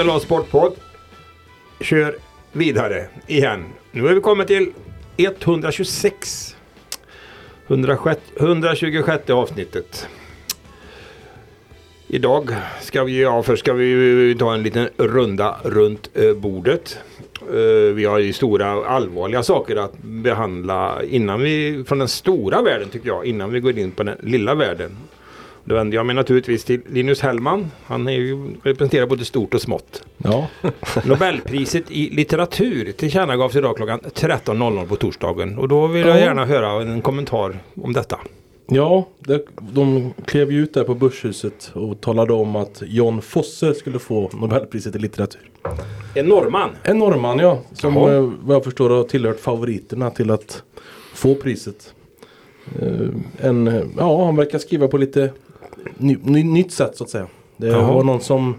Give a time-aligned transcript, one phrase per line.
[0.00, 0.72] SLA Sportpodd
[1.80, 2.16] kör
[2.52, 3.64] vidare igen.
[3.90, 4.72] Nu har vi kommit till
[5.16, 6.56] 126.
[7.66, 10.08] 126, 126 avsnittet.
[12.06, 12.50] Idag
[12.80, 16.98] ska vi, ja först ska vi ta en liten runda runt eh, bordet.
[17.40, 22.88] Eh, vi har ju stora allvarliga saker att behandla innan vi, från den stora världen
[22.88, 24.96] tycker jag, innan vi går in på den lilla världen.
[25.64, 27.70] Då vänder jag mig naturligtvis till Linus Hellman.
[27.84, 30.02] Han är ju, representerar både stort och smått.
[30.18, 30.46] Ja.
[31.04, 35.58] Nobelpriset i litteratur tillkännagavs idag klockan 13.00 på torsdagen.
[35.58, 36.20] Och då vill jag Ja.
[36.20, 38.18] gärna höra en kommentar om detta.
[38.72, 43.74] Ja, det, de klev ju ut där på Börshuset och talade om att John Fosse
[43.74, 45.40] skulle få Nobelpriset i litteratur.
[46.14, 46.70] En norrman.
[46.82, 48.14] En norrman ja, som Jaha.
[48.14, 50.62] eh, vad jag förstår har tillhört favoriterna till att
[51.14, 51.94] få priset.
[52.78, 53.08] Eh,
[53.48, 55.32] en, ja, han verkar skriva på lite
[55.98, 57.26] ny, ny, nytt sätt så att säga.
[57.56, 57.92] Det Jaha.
[57.92, 58.54] var någon som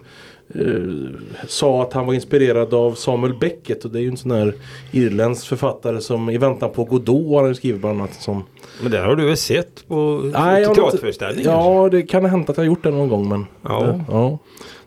[0.55, 4.31] eh, sa att han var inspirerad av Samuel Beckett och det är ju en sån
[4.31, 4.53] här
[4.91, 8.44] irländsk författare som i väntan på Godot har han skrivit bland annat som
[8.81, 11.52] Men det har du väl sett på Nej, teaterföreställningar?
[11.52, 13.81] Ja, det kan ha hänt att jag har gjort det någon gång men Ja.
[13.83, 14.39] det, ja.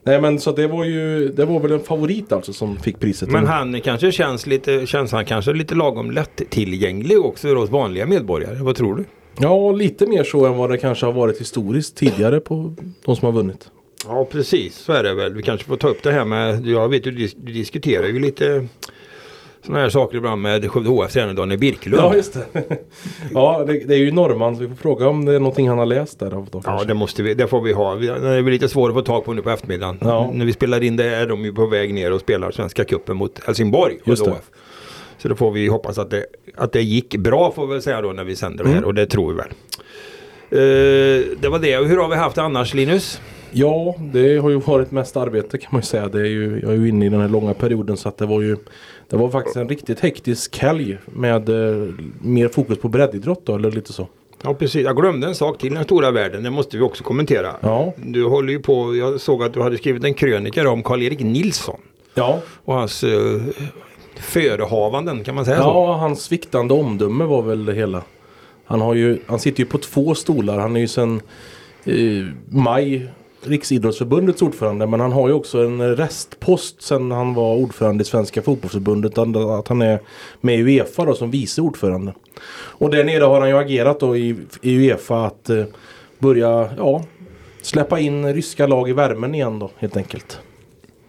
[0.07, 3.29] Nej men så det var ju Det var väl en favorit alltså som fick priset.
[3.31, 8.07] Men han kanske känns lite, känns han kanske lite lagom lättillgänglig också för oss vanliga
[8.07, 8.57] medborgare?
[8.63, 9.05] Vad tror du?
[9.39, 13.27] Ja, lite mer så än vad det kanske har varit historiskt tidigare på de som
[13.27, 13.71] har vunnit.
[14.09, 15.35] Ja precis, så är det väl.
[15.35, 18.07] Vi kanske får ta upp det här med, jag vet ju du, dis- du diskuterar
[18.07, 18.69] ju lite
[19.67, 22.03] sådana här saker ibland med Skövde HF tränare Daniel Birkelund.
[22.03, 22.47] Ja, just det.
[23.35, 25.79] ja, det, det är ju norrman så vi får fråga om det är någonting han
[25.79, 26.31] har läst där.
[26.31, 27.95] Då, Ja det måste vi, det får vi ha.
[27.95, 29.99] Det är lite svårt att få tag på nu på eftermiddagen.
[30.01, 30.31] Ja.
[30.35, 33.17] När vi spelar in det är de ju på väg ner och spelar Svenska Cupen
[33.17, 33.99] mot Helsingborg.
[34.05, 34.31] Just det.
[34.31, 34.51] HF.
[35.25, 38.03] Så då får vi hoppas att det, att det gick bra får vi väl säga
[38.03, 38.87] då när vi sänder det här Mm.
[38.87, 39.49] och det tror vi väl.
[40.51, 41.77] Eh, det var det.
[41.77, 43.21] Hur har vi haft det annars Linus?
[43.51, 46.09] Ja, det har ju varit mest arbete kan man ju säga.
[46.09, 48.27] Det är ju, jag är ju inne i den här långa perioden så att det
[48.27, 48.57] var ju
[49.09, 51.89] Det var faktiskt en riktigt hektisk helg med eh,
[52.21, 54.09] mer fokus på breddidrott då, eller lite så.
[54.43, 56.43] Ja precis, jag glömde en sak till den stora världen.
[56.43, 57.51] Det måste vi också kommentera.
[57.61, 57.93] Ja.
[57.97, 61.81] Du håller ju på, jag såg att du hade skrivit en krönika om Karl-Erik Nilsson.
[62.15, 63.43] Ja, Och hans uh,
[64.19, 65.63] förehavanden kan man säga så?
[65.63, 68.03] ja hans sviktande omdöme var väl det hela.
[68.65, 70.59] Han, har ju, han sitter ju på två stolar.
[70.59, 71.23] Han är ju sedan
[71.85, 73.09] eh, maj
[73.47, 78.43] Riksidrottsförbundets ordförande men han har ju också en restpost sedan han var ordförande i Svenska
[78.43, 79.19] Fotbollförbundet.
[79.19, 80.01] Att han är
[80.41, 82.15] med i Uefa då som vice ordförande.
[82.55, 85.65] Och där nere har han ju agerat då i, i Uefa att eh,
[86.19, 87.05] börja ja,
[87.63, 90.41] släppa in ryska lag i värmen igen då helt enkelt.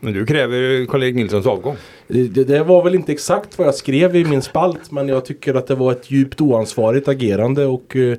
[0.05, 1.75] Men du kräver Karl-Erik Nilssons avgång?
[2.07, 5.25] Det, det- det var väl inte exakt vad jag skrev i min spalt men jag
[5.25, 8.17] tycker att det var ett djupt oansvarigt agerande och eh,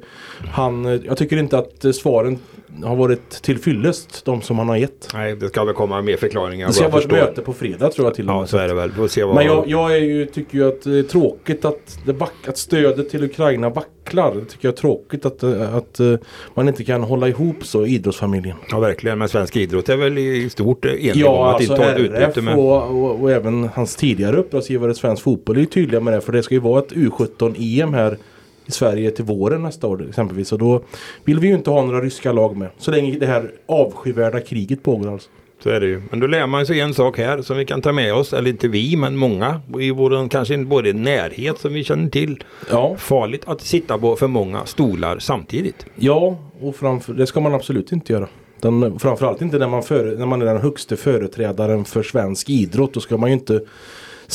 [0.52, 2.38] han, eh, jag tycker inte att eh, svaren
[2.84, 5.08] har varit till fyllest de som han har gett.
[5.14, 6.66] Nej, det ska väl komma mer förklaringar.
[6.66, 8.48] Det ska vara ett möte på fredag tror jag till och Ja, med.
[8.48, 8.92] så är det väl.
[8.92, 9.34] Får se vad...
[9.34, 12.58] Men jag, jag är ju, tycker ju att det är tråkigt att, det back, att
[12.58, 14.34] stödet till Ukraina vacklar.
[14.34, 16.14] Det tycker jag är tråkigt att, eh, att eh,
[16.54, 18.56] man inte kan hålla ihop så idrottsfamiljen.
[18.70, 19.18] Ja, verkligen.
[19.18, 21.90] Men svensk idrott är väl i stort eh, enig om Ja, att alltså inte ta
[21.92, 22.56] ett utbyte med...
[22.58, 26.20] och, och, och även hans tidigare uppdragsgivare Svensk Fotboll är ju tydliga med det.
[26.20, 28.18] För det ska ju vara ett U17-EM här
[28.66, 30.52] i Sverige till våren nästa år exempelvis.
[30.52, 30.82] Och då
[31.24, 32.70] vill vi ju inte ha några ryska lag med.
[32.78, 35.30] Så länge det här avskyvärda kriget pågår alltså.
[35.62, 36.02] Så är det ju.
[36.10, 38.50] Men då lär man sig en sak här som vi kan ta med oss, eller
[38.50, 42.44] inte vi, men många i vår kanske både närhet som vi känner till.
[42.70, 45.86] Ja, Farligt att sitta på för många stolar samtidigt.
[45.94, 48.28] ja och framför, det ska man absolut inte göra.
[48.60, 52.94] Den, framförallt inte när man, före, när man är den högste företrädaren för svensk idrott.
[52.94, 53.60] Då ska man ju inte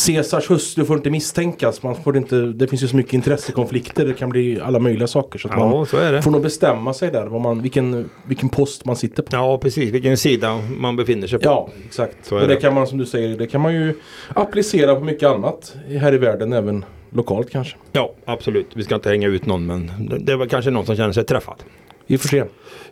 [0.07, 1.83] Caesars hustru får inte misstänkas.
[1.83, 4.05] Man får inte, det finns ju så mycket intressekonflikter.
[4.05, 5.39] Det kan bli alla möjliga saker.
[5.39, 6.21] Så att Ja, man så är det.
[6.21, 7.25] får nog bestämma sig där.
[7.25, 9.35] Vad man, vilken, vilken post man sitter på.
[9.35, 9.91] Ja, precis.
[9.93, 11.45] Vilken sida man befinner sig på.
[11.45, 12.31] Ja, exakt.
[12.31, 12.55] Och det, det.
[12.55, 13.93] kan man som du säger, det kan man ju
[14.35, 17.75] applicera på mycket annat här i världen, även lokalt kanske.
[17.91, 18.67] Ja, absolut.
[18.73, 19.91] Vi ska inte hänga ut någon, men
[20.25, 21.63] det- var kanske någon som känner sig träffad.
[22.07, 22.43] Vi får se.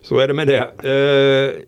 [0.02, 1.50] Så är det med det.
[1.50, 1.62] Eh,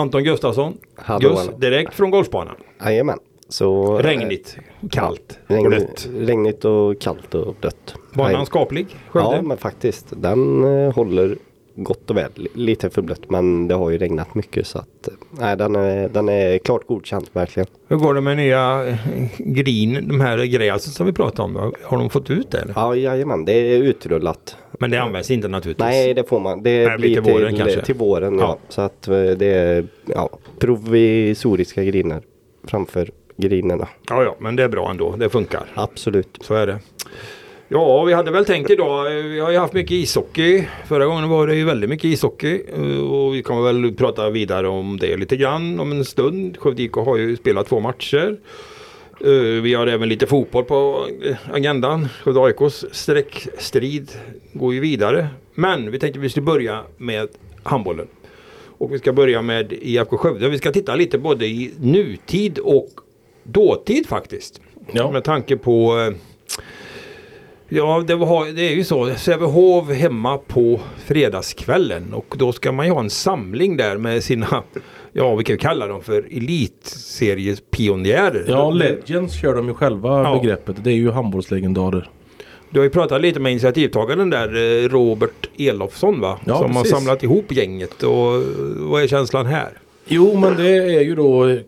[0.00, 0.76] Anton Gustafsson.
[0.96, 2.54] Hallå, Gus, direkt från golfbanan.
[2.84, 3.18] Jajamän.
[3.52, 4.56] Så, Regnigt,
[4.90, 6.08] kallt och regn, blött.
[6.18, 7.94] regnigt och kallt och blött.
[8.14, 9.36] Banan skaplig, Skövde.
[9.36, 10.06] Ja men faktiskt.
[10.16, 11.36] Den eh, håller
[11.74, 12.48] gott och väl.
[12.54, 16.08] Lite för blött men det har ju regnat mycket så att eh, nej, den, är,
[16.08, 17.66] den är klart godkänt verkligen.
[17.88, 18.96] Hur går det med nya eh,
[19.38, 21.72] green, de här gräsen som vi pratade om?
[21.82, 22.58] Har de fått ut det?
[22.58, 22.72] Eller?
[22.76, 24.56] Ja jajamän det är utrullat.
[24.78, 25.84] Men det används inte naturligtvis.
[25.84, 26.62] Nej det får man.
[26.62, 27.84] Det Nej, blir till våren till, kanske.
[27.84, 28.44] till våren ja.
[28.44, 28.58] Ja.
[28.68, 32.22] Så att eh, det är ja, provisoriska griner
[32.64, 33.10] framför
[33.42, 33.88] grinerna.
[34.08, 35.16] Ja, ja, men det är bra ändå.
[35.16, 35.64] Det funkar.
[35.74, 36.38] Absolut.
[36.40, 36.78] Så är det.
[37.68, 39.10] Ja, vi hade väl tänkt idag.
[39.10, 40.64] Vi har ju haft mycket ishockey.
[40.86, 42.62] Förra gången var det ju väldigt mycket ishockey.
[42.74, 46.56] Eh, Och vi kommer väl prata vidare om det lite grann om en stund.
[46.58, 48.36] Skövde IK har ju spelat två matcher.
[49.20, 49.30] Eh,
[49.62, 51.06] Vi har även lite fotboll på
[51.52, 52.08] agendan.
[52.24, 54.10] Skövde AIKs streckstrid
[54.52, 55.28] går ju vidare.
[55.54, 57.28] Men vi tänkte att vi skulle börja med
[57.62, 58.06] handbollen.
[58.78, 60.48] Och vi ska börja med IFK Skövde.
[60.48, 62.88] Vi ska titta lite både i nutid och
[63.42, 64.60] dåtid faktiskt.
[64.92, 65.10] Ja.
[65.10, 66.10] Med tanke på eh,
[67.74, 69.14] Ja, det, var, det är ju så.
[69.14, 74.62] Sävehof hemma på fredagskvällen och då ska man ju ha en samling där med sina,
[75.12, 78.44] ja vi kan kalla dem för elitseriepionjärer.
[78.48, 80.38] Ja, Legends kör de ju själva Ja.
[80.40, 80.76] begreppet.
[80.84, 82.10] Det är ju handbollslegendarer.
[82.70, 86.38] Du har ju pratat lite med initiativtagaren där, eh, Robert Elofsson va?
[86.44, 86.90] Ja, Som har precis.
[86.98, 88.42] samlat ihop gänget och
[88.76, 89.70] vad är känslan här?
[90.14, 91.58] Jo, men det är ju då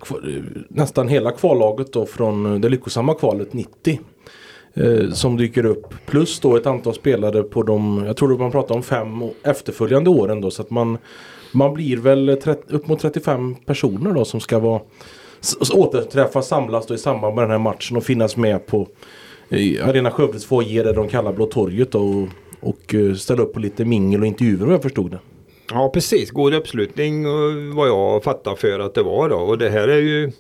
[0.69, 4.01] nästan hela kvallaget då från det lyckosamma kvalet 90.
[4.75, 5.95] Eh, som dyker upp.
[6.07, 10.11] Plus då ett antal spelare på de, jag tror att man pratar om fem efterföljande
[10.11, 10.51] åren då.
[10.51, 10.99] Så att man,
[11.53, 14.81] man blir väl 30, upp mot 35 personer då som ska vara
[15.75, 18.89] återträffas, samlas då i samband med den här matchen och finnas med på
[19.49, 22.29] eh, Arena Skövdes foyer det de kallar Blå torget då, och,
[22.61, 25.19] och eh, ställa upp på lite mingel och intervjuer om jag förstod det.
[25.71, 27.25] Ja precis, god uppslutning
[27.75, 29.37] vad jag fattar för att det var då.
[29.37, 30.33] Och det här är ju,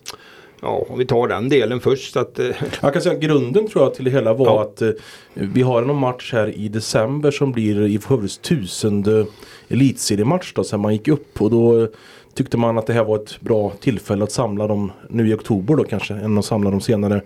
[0.60, 2.16] ja om vi tar den delen först.
[2.16, 2.46] Att, eh,
[2.82, 4.62] Jag kan säga att grunden tror jag till det hela var Ja.
[4.62, 4.90] att eh,
[5.34, 9.26] vi har en match här i december som blir i Skövdes tusende
[9.68, 11.88] elitseriematch då sen man gick upp och då
[12.34, 15.76] tyckte man att det här var ett bra tillfälle att samla dem nu i oktober
[15.76, 17.22] då kanske än att samla dem senare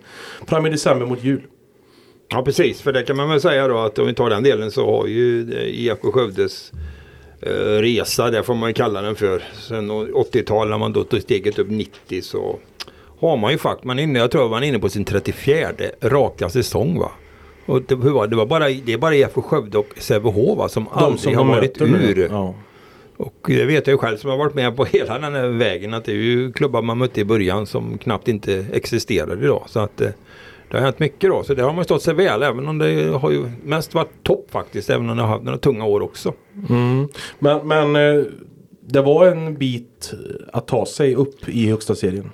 [0.47, 1.41] fram i december mot jul.
[2.31, 4.71] Ja precis, för det kan man väl säga då att om vi tar den delen
[4.71, 6.79] så har ju eh, IFK Skövdes eh,
[7.41, 9.43] resa, det får man kalla den för.
[9.69, 12.59] Sen 80-talet när man då tog steget upp 90 så
[13.21, 15.69] har man ju faktiskt, man är inne, jag tror man är inne på sin 34
[16.01, 17.11] raka säsong va.
[17.67, 20.69] Och det, hur var, det, var bara, det är bara IFK Skövde och Sävehof va,
[20.69, 22.29] som aldrig har de varit ur.
[22.31, 22.55] Ja.
[23.17, 25.95] Och det vet jag ju själv som har varit med på hela den här vägen
[25.95, 29.65] att det är ju klubbar man mötte i början som knappt inte existerar idag.
[29.67, 30.11] Så att eh,
[30.71, 31.43] det har hänt mycket då.
[31.45, 34.47] Så det har man stått sig väl även om det har ju mest varit topp
[34.51, 34.91] faktiskt.
[34.91, 36.33] Även om det har haft några tunga år också.
[36.69, 37.09] Mm.
[37.39, 38.25] Men, men eh,
[38.81, 40.13] det var en bit
[40.53, 42.31] att ta sig upp i högsta serien.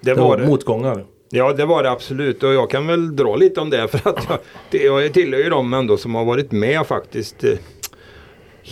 [0.00, 0.46] Det Det var var det.
[0.46, 1.04] motgångar.
[1.32, 4.26] Ja det var det absolut och jag kan väl dra lite om det för att
[4.70, 7.50] jag, jag tillhör ju dem ändå som har varit med faktiskt eh,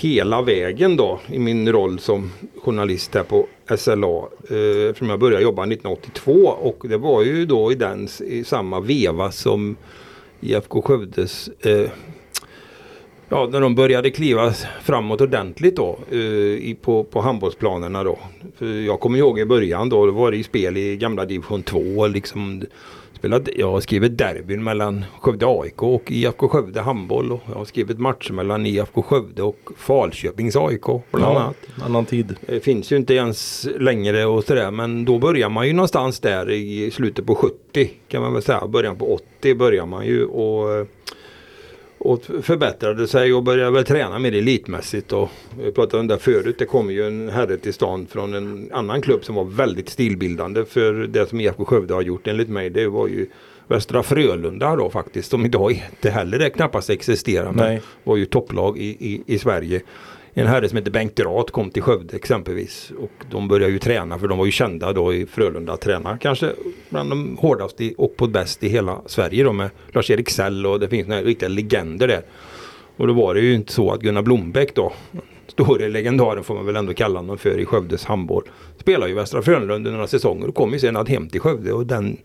[0.00, 3.46] hela vägen då i min roll som journalist här på
[3.76, 4.18] SLA.
[4.50, 8.80] Eh, eftersom jag började jobba 1982 och det var ju då i den i samma
[8.80, 9.76] veva som
[10.40, 11.90] IFK Skövdes eh,
[13.30, 14.52] Ja, när de började kliva
[14.82, 18.18] framåt ordentligt då eh, i, på, på handbollsplanerna då.
[18.56, 21.62] För jag kommer ihåg i början då, då var det ju spel i gamla division
[21.62, 22.62] 2 liksom.
[23.18, 27.32] Spelade, jag har skrivit derbyn mellan Skövde AIK och IFK Skövde handboll.
[27.32, 31.56] Och jag har skrivit matcher mellan IFK Skövde och Falköpings AIK bland annat.
[31.82, 32.36] annan tid.
[32.46, 36.50] Det finns ju inte ens längre och sådär men då börjar man ju någonstans där
[36.50, 38.66] i slutet på 70 kan man väl säga.
[38.66, 40.86] Början på 80 börjar man ju och,
[41.98, 45.12] och förbättrade sig och började väl träna mer elitmässigt.
[45.12, 45.30] Och
[45.62, 46.56] jag pratade om det förut.
[46.58, 50.64] Det kom ju en herre till stan från en annan klubb som var väldigt stilbildande
[50.64, 52.70] för det som IFK Skövde har gjort enligt mig.
[52.70, 53.26] Det var ju
[53.66, 55.30] Västra Frölunda då faktiskt.
[55.30, 57.52] Som idag inte heller är knappast existerar.
[57.52, 57.82] Men Nej.
[58.04, 59.80] var ju topplag i, i, i Sverige.
[60.38, 62.92] En herre som heter Bengt Drat kom till Skövde exempelvis.
[62.98, 66.18] Och de började ju träna för de var ju kända då i Frölunda att träna.
[66.18, 66.52] Kanske
[66.88, 70.88] bland de hårdaste och på bäst i hela Sverige då med Lars-Erik Sell och det
[70.88, 72.22] finns några riktiga legender där.
[72.96, 74.92] Och då var det ju inte så att Gunnar Blombeck då,
[75.46, 78.44] store legendaren får man väl ändå kalla honom för i Skövdes handboll.
[78.76, 81.72] Spelade ju i Västra Frölunda under några säsonger och kom ju sen hem till Skövde
[81.72, 82.16] och den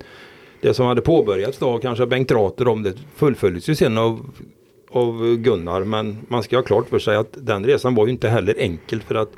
[0.62, 4.26] det som hade påbörjats då, kanske av Bengt Rater om det fullföljdes ju sen av,
[4.94, 5.84] av Gunnar.
[5.84, 9.02] Men man ska ha klart för sig att den resan var ju inte heller enkel
[9.02, 9.32] för att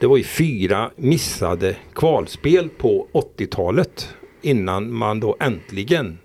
[0.00, 4.08] det var ju fyra missade kvalspel på 80-talet
[4.42, 6.18] innan man då äntligen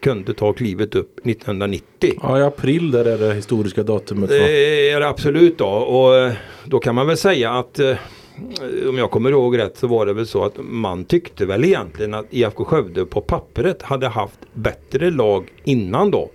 [0.00, 2.14] kunde ta klivet upp 1990.
[2.22, 4.30] Ja, i april där är det historiska datumet.
[4.30, 4.36] va?
[4.36, 5.66] Det är det absolut då.
[5.66, 6.32] Och eh,
[6.64, 7.96] då kan man väl säga att eh,
[8.88, 12.14] om jag kommer ihåg rätt så var det väl så att man tyckte väl egentligen
[12.14, 16.30] att IFK Skövde på pappret hade haft bättre lag innan då.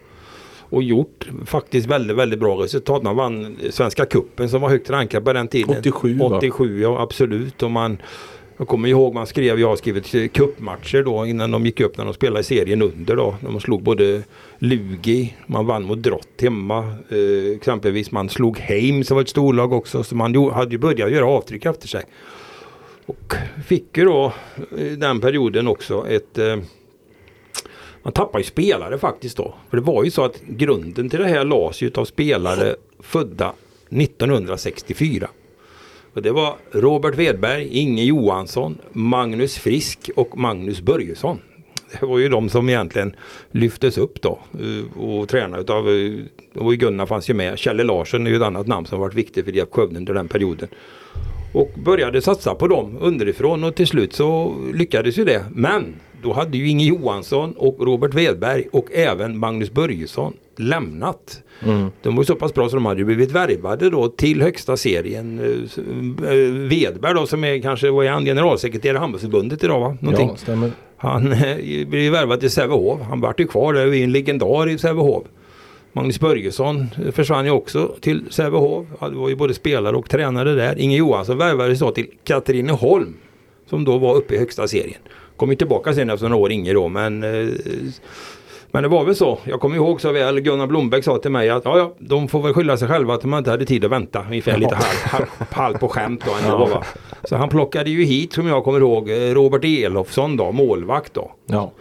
[0.71, 3.03] Och gjort faktiskt väldigt, väldigt bra resultat.
[3.03, 5.75] Man vann Svenska Kuppen som var högt rankad på den tiden.
[5.79, 6.37] 87, va?
[6.37, 7.63] 87 ja absolut.
[7.63, 7.97] Och man,
[8.57, 12.05] jag kommer ihåg man skrev, jag har skrivit cupmatcher då innan de gick upp när
[12.05, 13.35] de spelade i serien under då.
[13.39, 14.23] När man slog både
[14.59, 16.79] Lugi, man vann mot Drott hemma.
[17.09, 20.03] Eh, exempelvis man slog Heim som var ett storlag också.
[20.03, 22.03] Så man hade ju börjat göra avtryck efter sig.
[23.05, 23.33] Och
[23.67, 24.33] fick ju då
[24.77, 26.57] i den perioden också ett eh,
[28.03, 29.53] man tappar ju spelare faktiskt då.
[29.70, 33.53] För det var ju så att grunden till det här lades ju av spelare födda
[33.89, 35.29] 1964.
[36.13, 41.39] Och det var Robert Wedberg, Inge Johansson, Magnus Frisk och Magnus Börjesson.
[42.00, 43.15] Det var ju de som egentligen
[43.51, 46.13] lyftes upp då eh, och tränade av, eh,
[46.55, 47.60] och Gunnar fanns ju med.
[47.60, 50.27] Kjelle Larsson är ju ett annat namn som varit viktigt för IFK Skövde under den
[50.27, 50.70] perioden.
[51.53, 55.46] Och började satsa på dem underifrån och till slut så lyckades ju det.
[55.51, 61.43] Men då hade ju Inge Johansson och Robert Wedberg och även Magnus Börjesson lämnat.
[61.63, 61.91] Mm.
[62.01, 65.39] De var så pass bra så de hade blivit värvade då till högsta serien.
[65.39, 66.35] Eh,
[66.69, 69.97] Wedberg då som är kanske var han generalsekreterare i handbollsförbundet idag va?
[69.99, 70.27] Någonting.
[70.27, 70.71] Ja, stämmer.
[70.97, 73.01] Han eh, blev värvad till Sävehof.
[73.01, 75.23] Han vart ju kvar där, är en legendar i Sävehof.
[75.93, 78.87] Magnus Börjesson försvann ju också till Sävehof.
[78.99, 80.79] Han var ju både spelare och tränare där.
[80.79, 83.13] Inge Johansson värvades då till Katrineholm.
[83.69, 84.99] Som då var uppe i högsta serien.
[85.41, 87.50] Kom ju tillbaka sen efter några år Inge då men eh,
[88.71, 89.39] men det var väl så.
[89.43, 92.41] Jag kommer ihåg så väl Gunnar Blomberg sa till mig att ja, ja, de får
[92.41, 94.25] väl skylla sig själva att de inte hade tid att vänta.
[94.27, 96.69] Ungefär lite halv, halv, på skämt då ändå.
[96.71, 96.83] Ja.
[97.24, 101.31] Så han plockade ju hit som jag kommer ihåg Robert Elofsson då, målvakt då.
[101.45, 101.71] Ja.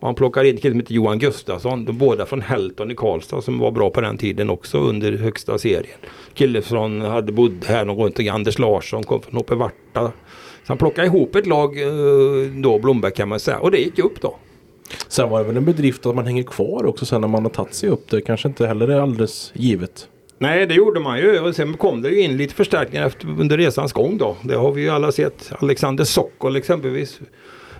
[0.00, 1.84] Och han plockade in en kille som heter Johan Gustafsson.
[1.84, 5.58] De båda från Helton i Karlstad som var bra på den tiden också under högsta
[5.58, 5.98] serien.
[6.34, 10.12] Kille från, hade bott här någon runt Anders Larsson kom från Hoppe Varta.
[10.68, 13.58] Så han plockade ihop ett lag eh, då, Blomberg kan man säga.
[13.58, 14.36] Och det gick upp då.
[15.08, 17.50] Sen var det väl en bedrift att man hänger kvar också sen när man har
[17.50, 18.10] tagit sig upp.
[18.10, 20.08] Det kanske inte heller är alldeles givet.
[20.38, 21.40] Nej, det gjorde man ju.
[21.40, 24.36] Och sen kom det ju in lite förstärkningar efter, under resans gång då.
[24.42, 25.52] Det har vi ju alla sett.
[25.58, 27.20] Alexander Sokol exempelvis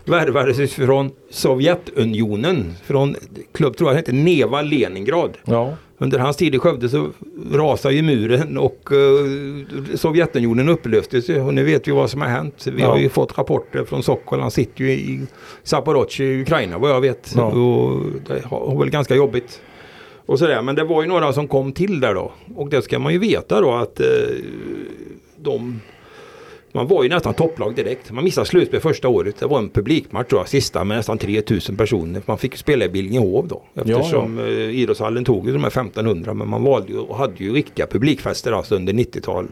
[0.05, 2.75] värvades från Sovjetunionen.
[2.85, 3.17] Från
[3.53, 5.37] klubb, tror jag hette Neva Leningrad.
[5.45, 5.77] Ja.
[6.01, 7.09] Under hans tid i Skövde så
[7.53, 11.41] rasade ju muren och uh, Sovjetunionen upplöstes ju.
[11.41, 12.67] Och nu vet vi vad som har hänt.
[12.67, 12.89] Vi ja.
[12.89, 14.41] har ju fått rapporter från Sokol.
[14.41, 15.27] Han sitter ju i
[15.63, 17.33] Zaporozhye i Ukraina vad jag vet.
[17.37, 17.45] Ja.
[17.45, 19.61] Och det har väl ganska jobbigt.
[20.27, 20.63] Och sådär.
[20.63, 22.33] Men det var ju några som kom till där då.
[22.55, 24.37] Och det ska man ju veta då att uh,
[25.37, 25.81] de
[26.73, 28.11] man var ju nästan topplag direkt.
[28.11, 29.37] Man missade slutspel första året.
[29.39, 32.23] Det var en publikmatch tror jag, sista med nästan 3000 personer.
[32.27, 33.63] Man fick spela i Billingehov då.
[33.75, 34.51] Eftersom ja, ja.
[34.51, 37.87] Eh, idrottshallen tog ju de här 1500 men man valde ju och hade ju riktiga
[37.87, 39.47] publikfester alltså under 90-tal.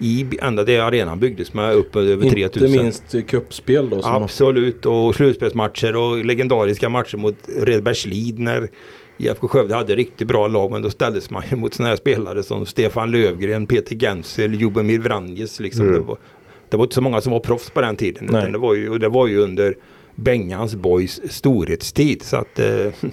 [0.00, 2.68] I ända det arenan byggdes med upp över 3000.
[2.68, 4.00] Inte minst kuppspel då?
[4.04, 8.68] Absolut och slutspelsmatcher och legendariska matcher mot Redbergslid när
[9.18, 12.42] IFK Skövde hade riktigt bra lag men då ställdes man ju mot sådana här spelare
[12.42, 15.60] som Stefan Lövgren, Peter Gensel, Jubomir Vranjes.
[15.60, 15.86] Liksom.
[15.86, 15.94] Mm.
[15.94, 16.18] Det, var,
[16.70, 18.28] det var inte så många som var proffs på den tiden.
[18.28, 19.76] Utan det, var ju, det var ju under
[20.14, 22.22] Bengans Boys storhetstid.
[22.22, 23.10] Så att eh, om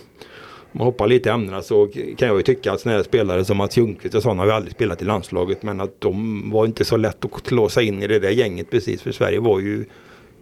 [0.72, 3.58] man hoppar lite i ämnena så kan jag ju tycka att sådana här spelare som
[3.58, 5.64] Mats Ljungqvist och sådana har vi aldrig spelat i landslaget.
[5.64, 9.02] Men att de var inte så lätt att låsa in i det där gänget precis.
[9.02, 9.86] För Sverige var ju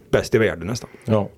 [0.10, 0.90] bäst i världen nästan.
[1.06, 1.30] Ja.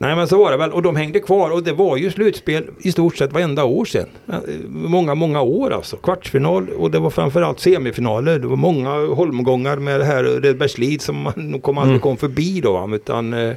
[0.00, 2.64] Nej men så var det väl och de hängde kvar och det var ju slutspel
[2.78, 4.08] i stort sett varenda år sedan.
[4.68, 5.96] Många, många år alltså.
[5.96, 8.38] Kvartsfinal och det var framförallt semifinaler.
[8.38, 12.00] Det var många holmgångar med det här Redbergslid som man nog kom aldrig mm.
[12.00, 12.90] kom förbi då.
[12.94, 13.54] Utan eh,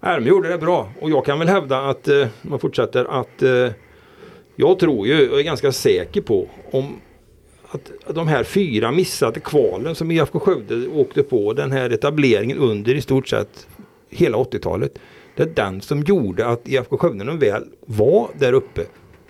[0.00, 3.72] de gjorde det bra och jag kan väl hävda att, eh, man fortsätter att eh,
[4.56, 7.00] jag tror ju och är ganska säker på om
[7.70, 12.94] att de här fyra missade kvalen som IFK Skövde åkte på den här etableringen under
[12.94, 13.66] i stort sett
[14.10, 14.98] hela 80-talet
[15.40, 18.82] det är den som gjorde att IFK Skövde när de väl var där uppe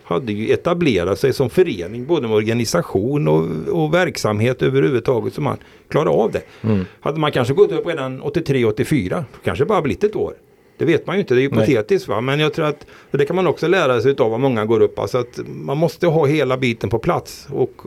[0.02, 5.56] hade ju etablerat sig som förening både med organisation och, och verksamhet överhuvudtaget så man
[5.88, 6.42] klarade av det.
[6.62, 6.84] Mm.
[7.00, 10.34] Hade man kanske gått upp redan 83-84 kanske bara blivit ett år.
[10.78, 12.20] Det vet man ju inte, det är hypotetiskt va.
[12.20, 14.98] Men jag tror att det kan man också lära sig av vad många går upp.
[14.98, 17.48] Alltså att man måste ha hela biten på plats.
[17.50, 17.82] Och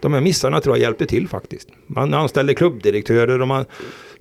[0.00, 1.68] de här missarna tror jag hjälpte till faktiskt.
[1.86, 3.64] Man anställde klubbdirektörer och man,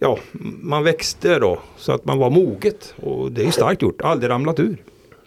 [0.04, 0.18] ja,
[0.62, 2.94] man växte då så att man var moget.
[3.04, 4.78] Och det är starkt gjort, aldrig ramlat ur.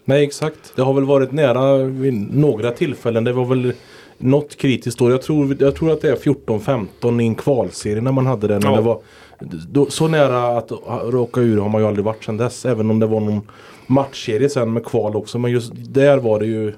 [0.05, 3.25] Nej exakt, det har väl varit nära vid några tillfällen.
[3.25, 3.73] Det var väl
[4.19, 5.11] något kritiskt då.
[5.11, 8.63] Jag tror, jag tror att det är 14-15 i en kvalserie när man hade den.
[8.65, 8.77] Ja.
[8.77, 9.01] Det var,
[9.71, 10.73] då, så nära att
[11.05, 12.67] råka ur har man ju aldrig varit sedan dess.
[12.67, 13.43] Även om det var någon
[13.87, 15.39] matchserie sen med kval också.
[15.39, 16.73] Men just där var det ju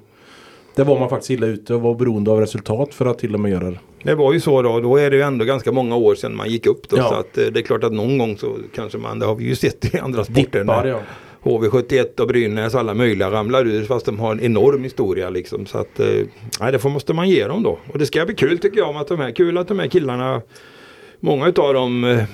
[0.78, 3.40] där var man faktiskt illa ute och var beroende av resultat för att till och
[3.40, 3.78] med göra det.
[4.02, 4.80] Det var ju så då.
[4.80, 6.88] Då är det ju ändå ganska många år sedan man gick upp.
[6.88, 7.08] Då, ja.
[7.08, 9.44] Så att, eh, det är klart att någon gång så kanske man, det har vi
[9.44, 10.60] ju sett i andra sporter.
[10.60, 11.00] Dippar, ja.
[11.42, 15.66] HV71 och Brynäs alla möjliga ramlar ur fast de har en enorm historia liksom.
[15.66, 16.06] Så att, eh,
[16.60, 17.78] nej, det måste man ge dem då.
[17.92, 18.96] Och det ska bli kul tycker jag.
[18.96, 20.42] Att de här, kul att de här killarna,
[21.20, 22.24] många utav dem eh,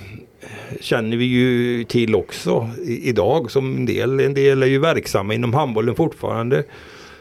[0.81, 4.21] känner vi ju till också idag som en del.
[4.21, 6.65] En del är ju verksamma inom handbollen fortfarande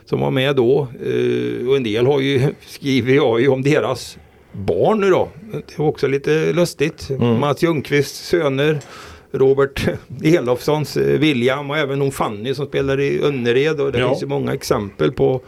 [0.05, 0.87] som var med då.
[1.05, 4.17] Eh, och en del har ju, skriver jag ju om deras
[4.51, 5.29] barn nu då.
[5.51, 7.09] Det var också lite lustigt.
[7.09, 7.39] Mm.
[7.39, 8.79] Mats Ljungqvists söner.
[9.35, 9.87] Robert
[10.23, 13.81] Elofssons, eh, William och även hon Fanny som spelar i Önnered.
[13.81, 14.09] Och det Ja.
[14.09, 15.41] finns ju många exempel på,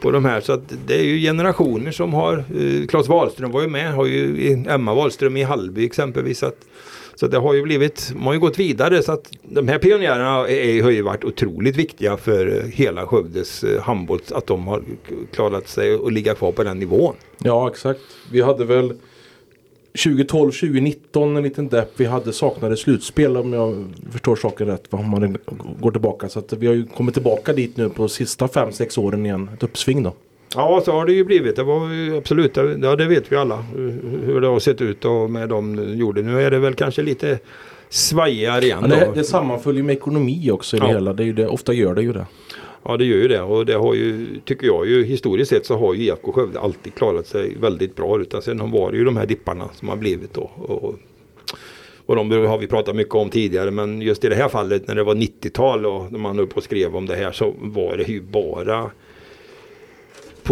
[0.00, 0.40] på de här.
[0.40, 4.06] Så att det är ju generationer som har, eh, Claes Wahlström var ju med, har
[4.06, 6.42] ju Emma Wahlström i Hallby exempelvis.
[6.42, 6.56] Att,
[7.20, 10.48] så det har ju blivit, man har ju gått vidare så att de här pionjärerna
[10.48, 14.20] är, har ju varit otroligt viktiga för hela Skövdes eh, handboll.
[14.32, 14.82] Att de har
[15.32, 17.14] klarat sig och ligga kvar på den nivån.
[17.38, 18.00] Ja exakt.
[18.32, 18.94] Vi hade väl
[20.04, 21.92] 2012, 2019 en liten depp.
[21.96, 24.86] Vi hade saknade slutspel om jag förstår saken rätt.
[24.90, 25.38] Om man
[25.80, 26.28] går tillbaka.
[26.28, 29.50] Så att vi har ju kommit tillbaka dit nu på sista 5-6 åren igen.
[29.54, 30.14] Ett uppsving då.
[30.54, 31.56] Ja, så har det ju blivit.
[31.56, 33.56] Det var ju absolut, det- ja det vet vi alla
[34.24, 36.22] hur det har sett ut och med de gjorde.
[36.22, 37.38] Nu är det väl kanske lite
[37.88, 38.78] svajigare igen.
[38.82, 40.92] Ja, det, det sammanföljer med ekonomi också i det Ja.
[40.92, 41.12] hela.
[41.12, 42.26] Det är ju det, ofta gör det ju det.
[42.84, 45.76] Ja det gör ju det och det har ju, tycker jag ju historiskt sett så
[45.78, 48.20] har ju IFK Skövde alltid klarat sig väldigt bra.
[48.20, 50.50] Utan sen var det ju de här dipparna som har blivit då.
[50.56, 50.94] Och,
[52.06, 54.94] och de har vi pratat mycket om tidigare men just i det här fallet när
[54.94, 58.08] det var 90-tal och när man upp och skrev om det här så var det
[58.08, 58.90] ju bara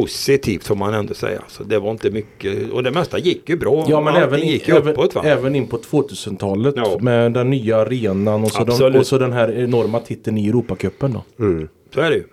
[0.03, 1.43] positivt får man ändå säga.
[1.49, 3.87] Så det var inte mycket och det mesta gick ju bra.
[3.89, 5.23] Ja men även, in, gick ju även, uppåt va?
[5.25, 6.99] även in på 2000-talet Ja.
[7.01, 11.13] med den nya arenan och så, de, och så den här enorma titeln i Europacupen
[11.13, 11.45] då.
[11.45, 11.69] Mm.
[11.95, 12.25] Så är det ju.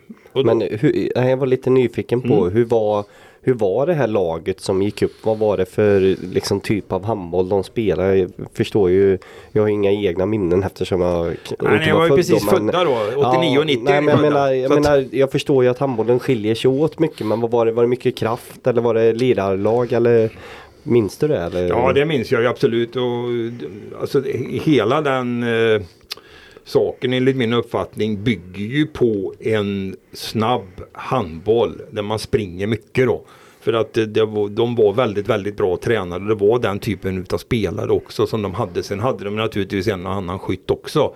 [0.43, 2.53] Men hur, jag var lite nyfiken på Mm.
[2.53, 3.05] hur, var,
[3.45, 5.13] hur var det här laget som gick upp?
[5.23, 5.99] Vad var det för
[6.33, 8.17] liksom, typ av handboll de spelade?
[8.17, 9.17] Jag förstår ju,
[9.51, 12.49] jag har inga egna minnen eftersom jag Nej, inte ni var, var född precis då,
[12.49, 12.97] födda då.
[13.15, 16.55] 89 och 90 Nej, men jag, menar, jag, menar, jag förstår ju att handbollen skiljer
[16.55, 17.71] sig åt mycket men vad var det?
[17.71, 20.29] Var det mycket kraft eller var det lirarlag eller
[20.83, 21.39] minns du det?
[21.39, 21.67] Eller?
[21.67, 22.95] Ja det minns jag ju absolut.
[22.95, 23.03] Och,
[24.01, 24.23] alltså,
[24.63, 25.81] hela den eh,
[26.65, 33.21] saken enligt min uppfattning bygger ju på en snabb handboll där man springer mycket då.
[33.61, 36.27] För att det, det var, de var väldigt, väldigt bra tränade.
[36.27, 38.83] Det var den typen av spelare också som de hade.
[38.83, 41.15] Sen hade de naturligtvis en och annan skytt också.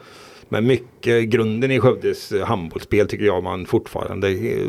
[0.50, 4.62] Men mycket, grunden i Skövdes handbollsspel tycker jag man fortfarande eh,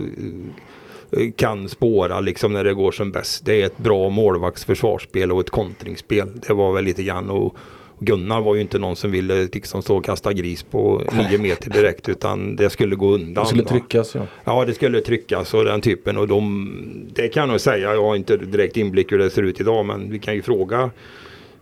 [1.11, 3.45] eh, kan spåra liksom när det går som bäst.
[3.45, 6.29] Det är ett bra målvaktsförsvarsspel och ett kontringsspel.
[6.47, 7.57] Det var väl lite grann och
[8.03, 11.71] Gunnar var ju inte någon som ville liksom stå och kasta gris på nio meter
[11.71, 13.45] direkt utan det skulle gå undan.
[13.45, 14.27] Det skulle tryckas ja.
[14.45, 16.73] Ja det skulle tryckas och den typen och de
[17.15, 19.87] Det kan jag nog säga, jag har inte direkt inblick hur det ser ut idag
[19.87, 20.91] men vi kan ju fråga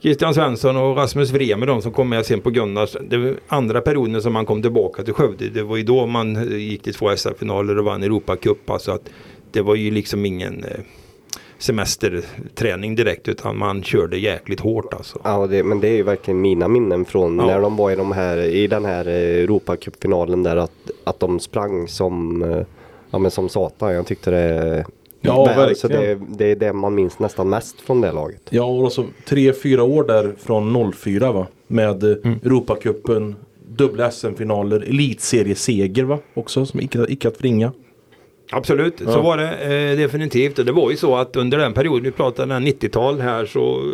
[0.01, 4.23] Christian Svensson och Rasmus Vremer de som kom med sen på Gunnars det andra perioden
[4.23, 7.79] som man kom tillbaka till Skövde det var ju då man gick till två SM-finaler
[7.79, 9.11] och vann Europacup alltså att
[9.53, 10.81] Det var ju liksom ingen eh,
[11.59, 15.19] semesterträning direkt utan man körde jäkligt hårt alltså.
[15.25, 17.47] Ja, det, men det är ju verkligen mina minnen från Ja.
[17.47, 21.41] när de var i, de här, i den här eh, Europacupfinalen där att, att de
[21.41, 22.63] sprang som, eh,
[23.11, 23.93] ja, men som satan.
[23.95, 24.85] Jag tyckte det...
[25.21, 26.37] Ja, Men, alltså, det, verkligen.
[26.37, 28.43] det är det man minns nästan mest från det laget.
[28.51, 31.47] Ja och så tre, fyra år där från 04 va.
[31.67, 32.39] Med eh, Mm.
[32.45, 33.37] Europacupen,
[33.69, 36.19] dubbla SM-finaler, elitserieseger va.
[36.35, 37.73] Också som icke, icke att förringa.
[38.51, 39.23] Absolut, så Ja.
[39.23, 40.59] var det eh, definitivt.
[40.59, 43.93] Och det var ju så att under den perioden, vi pratar den 90-tal här så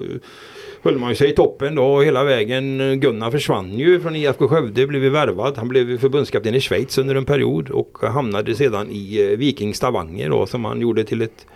[0.82, 3.00] höll man ju sig i toppen då hela vägen.
[3.00, 5.56] Gunnar försvann ju från IFK Skövde, blev ju värvad.
[5.56, 10.30] Han blev förbundskapten i Schweiz under en period och hamnade sedan i eh, Viking Stavanger
[10.30, 11.46] då som han gjorde till ett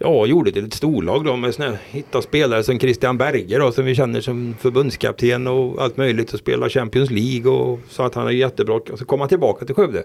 [0.00, 3.72] Ja, gjorde till ett storlag då med såna här, hitta spelare som Christian Berger då,
[3.72, 8.14] som vi känner som förbundskapten och allt möjligt och spela Champions League och så att
[8.14, 8.74] han är jättebra.
[8.74, 10.04] Och så kom han tillbaka till Skövde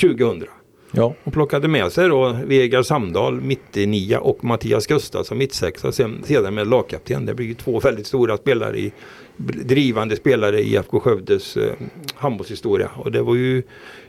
[0.00, 0.44] 2000.
[0.92, 1.14] Ja.
[1.24, 5.92] Och plockade med sig då Vegard Samdal, mittenia och Mattias Gustafsson, mittsexa.
[5.92, 7.26] Sen, sedan med lagkapten.
[7.26, 8.92] Det blir ju två väldigt stora spelare i
[9.64, 11.72] drivande spelare i FK Skövdes eh,
[12.14, 12.90] handbollshistoria.
[12.96, 13.62] Och det var ju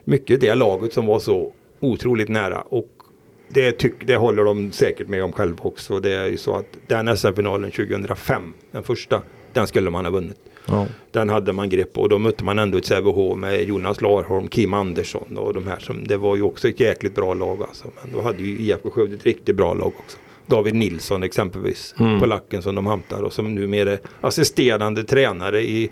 [0.04, 2.62] mycket det laget som var så otroligt nära.
[2.62, 2.90] Och
[3.50, 6.00] det, tyck, det håller de säkert med om själva också.
[6.00, 9.22] Det är ju så att den SM-finalen 2005, den första,
[9.54, 10.86] den skulle man ha vunnit ja.
[11.12, 14.48] Den hade man grepp på och då mötte man ändå ett Sävehof med Jonas Larholm,
[14.48, 17.88] Kim Andersson och de här som, det var ju också ett jäkligt bra lag alltså.
[18.04, 20.18] Men då hade ju IFK Skövde ett riktigt bra lag också.
[20.46, 22.20] David Nilsson exempelvis, Mm.
[22.20, 25.90] polacken som de hämtar och som numera är assisterande tränare i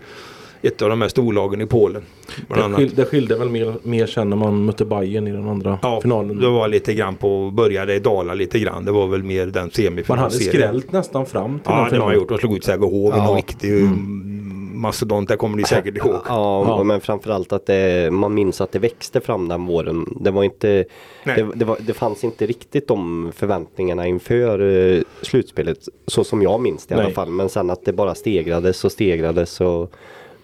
[0.62, 2.02] ett av de här storlagen i Polen.
[2.48, 5.78] Det, skil, det skilde väl mer, mer sen när man mötte Bayern i den andra
[5.82, 6.40] Ja, finalen.
[6.40, 8.84] det var lite grann på, började i dala lite grann.
[8.84, 9.70] Det var väl mer den
[10.08, 12.06] Man hade skrällt nästan fram till Ja, den det har finalen.
[12.08, 12.28] man gjort.
[12.28, 13.24] De slog ut Sävehof i Ja.
[13.26, 14.47] någon riktig mm.
[14.78, 15.28] Mastodont.
[15.28, 16.14] Det kommer ni säkert ihåg.
[16.28, 16.84] Ja, Ja.
[16.84, 20.16] men framförallt att det, man minns att det växte fram den våren.
[20.20, 20.84] Det var inte
[21.24, 24.60] det, det, var, det fanns inte riktigt de förväntningarna inför
[24.94, 27.14] eh, slutspelet så som jag minns det i alla Nej.
[27.14, 27.30] fall.
[27.30, 29.92] Men sen att det bara stegrades och stegrades och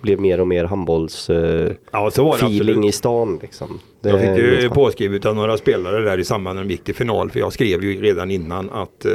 [0.00, 3.78] blev mer och mer handbolls eh, Ja, feeling i stan liksom.
[4.00, 6.94] Det Jag fick ju påskrivet av några spelare där i samband med de gick till
[6.94, 7.30] final.
[7.30, 9.12] För jag skrev ju redan innan att eh,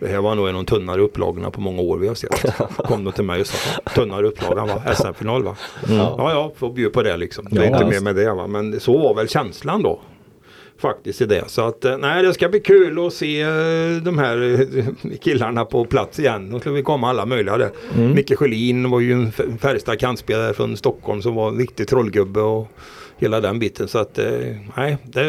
[0.00, 2.44] Det här var nog en av de tunnare upplagorna på många år vi har sett.
[2.76, 4.82] Kom de till mig och sa tunnare upplagan va?
[4.94, 5.56] SM-final va?
[5.88, 7.46] Ja ja, får bjuda på det liksom.
[7.50, 7.76] Det är Ja.
[7.82, 8.46] inte mer med det va.
[8.46, 10.00] Men så var väl känslan då.
[10.80, 11.44] Faktiskt i det.
[11.50, 13.48] Så att eh, nej det ska bli kul att se eh,
[14.02, 14.84] de här eh,
[15.20, 16.50] killarna på plats igen.
[16.50, 17.70] De ska vi komma alla möjliga där.
[18.14, 22.40] Micke Sjölin var ju en f- Färjestad kantspelare från Stockholm som var en riktig trollgubbe
[22.40, 22.68] och
[23.16, 23.88] hela den biten.
[23.88, 24.26] Så att eh,
[24.76, 24.96] nej.
[25.04, 25.22] Det,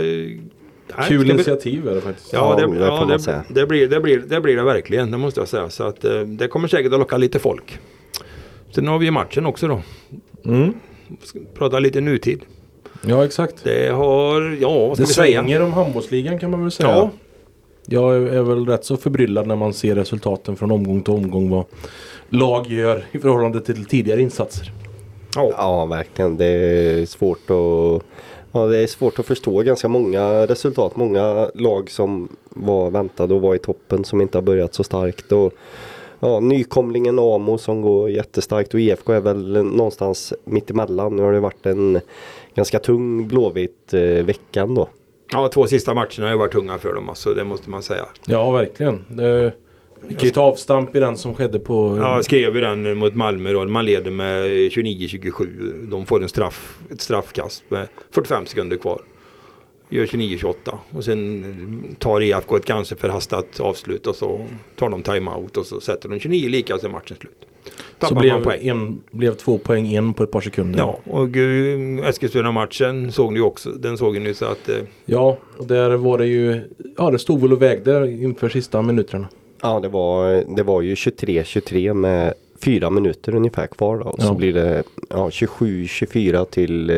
[0.97, 2.33] nej, det Kul bli- initiativ är det faktiskt.
[2.33, 5.11] Ja, Ja, det, det ja, man det, det, blir, det, blir, det blir det verkligen,
[5.11, 5.69] det måste jag säga.
[5.69, 7.79] Så att, eh, det kommer säkert att locka lite folk.
[8.75, 9.81] Sen har vi ju matchen också då.
[10.45, 10.73] Mm.
[11.23, 12.41] Ska prata lite nutid.
[13.07, 13.55] Ja exakt.
[13.63, 15.41] Det har, ja vad ska Det vi säga?
[15.41, 16.89] svänger om handbollsligan kan man väl säga.
[16.89, 17.09] Ja.
[17.85, 21.49] Jag är, är väl rätt så förbryllad när man ser resultaten från omgång till omgång
[21.49, 21.65] vad
[22.29, 24.71] lag gör i förhållande till tidigare insatser.
[25.35, 25.51] Ja.
[25.57, 26.37] Ja, verkligen.
[26.37, 28.03] Det är svårt att
[28.51, 30.95] Ja, det är svårt att förstå ganska många resultat.
[30.95, 35.31] Många lag som var väntade och var i toppen som inte har börjat så starkt.
[35.31, 35.53] Och,
[36.19, 41.15] ja, nykomlingen Amo som går jättestarkt och IFK är väl någonstans mitt emellan.
[41.15, 41.99] Nu har det varit en
[42.55, 44.87] ganska tung blåvit eh, veckan då.
[45.31, 48.05] ja, två sista matcherna har ju varit tunga för dem alltså, det måste man säga.
[48.25, 49.05] Ja verkligen.
[49.07, 49.53] Det,
[50.07, 51.97] kan ju ta avstamp i den som skedde på...
[52.01, 53.65] Ja, skrev ju den mot Malmö då.
[53.65, 55.87] Man leder med 29-27.
[55.91, 59.01] De får en straff, ett straffkast med 45 sekunder kvar.
[59.89, 60.53] Gör 29-28
[60.91, 65.79] och sen tar IFK ett ganska förhastat avslut och så tar de timeout och så
[65.81, 67.31] sätter de 29 lika och så är matchen slut.
[67.63, 68.67] så Tappar man blev, poäng.
[68.67, 70.79] en, blev två poäng in på ett par sekunder.
[70.79, 73.69] Ja, och uh, Eskilstuna-matchen såg ni också.
[73.69, 74.69] Den såg ni så att...
[74.69, 76.61] eh, Ja, och där var det ju...
[76.97, 79.27] Ja, det stod väl och vägde inför sista minuterna.
[79.61, 84.05] Ja, det var, det var ju 23-23 med fyra minuter ungefär kvar då.
[84.05, 84.33] Och Så Ja.
[84.33, 86.91] blir det ja, 27-24 till,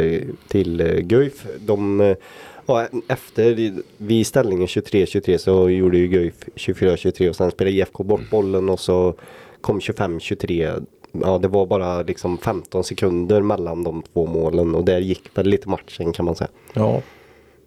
[0.48, 1.46] till eh, Guif.
[1.60, 2.16] De, eh,
[2.66, 8.30] ja, efter vid ställningen 23-23 så gjorde ju Guif 24-23 och sen spelade IFK bort
[8.32, 9.14] bollen och så
[9.62, 10.84] kom 25-23.
[11.12, 15.46] Ja, det var bara liksom 15 sekunder mellan de två målen och där gick väl
[15.48, 16.50] lite matchen kan man säga.
[16.74, 17.02] Ja,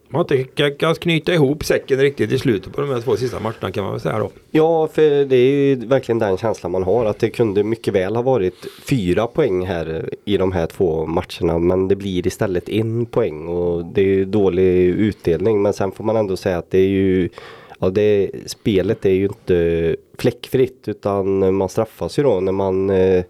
[0.09, 3.40] man har inte lyckats knyta ihop säcken riktigt i slutet på de här två sista
[3.40, 4.31] matcherna kan man väl säga då.
[4.51, 8.17] Ja, för det är ju verkligen den känslan man har att det kunde mycket väl
[8.17, 13.07] ha varit fyra poäng här i de här två matcherna men det blir istället en
[13.07, 16.79] poäng och det är ju dålig utdelning men sen får man ändå säga att det
[16.79, 17.29] är ju
[17.79, 23.25] Ja, det, spelet är ju inte fläckfritt utan man straffas ju då när man eh,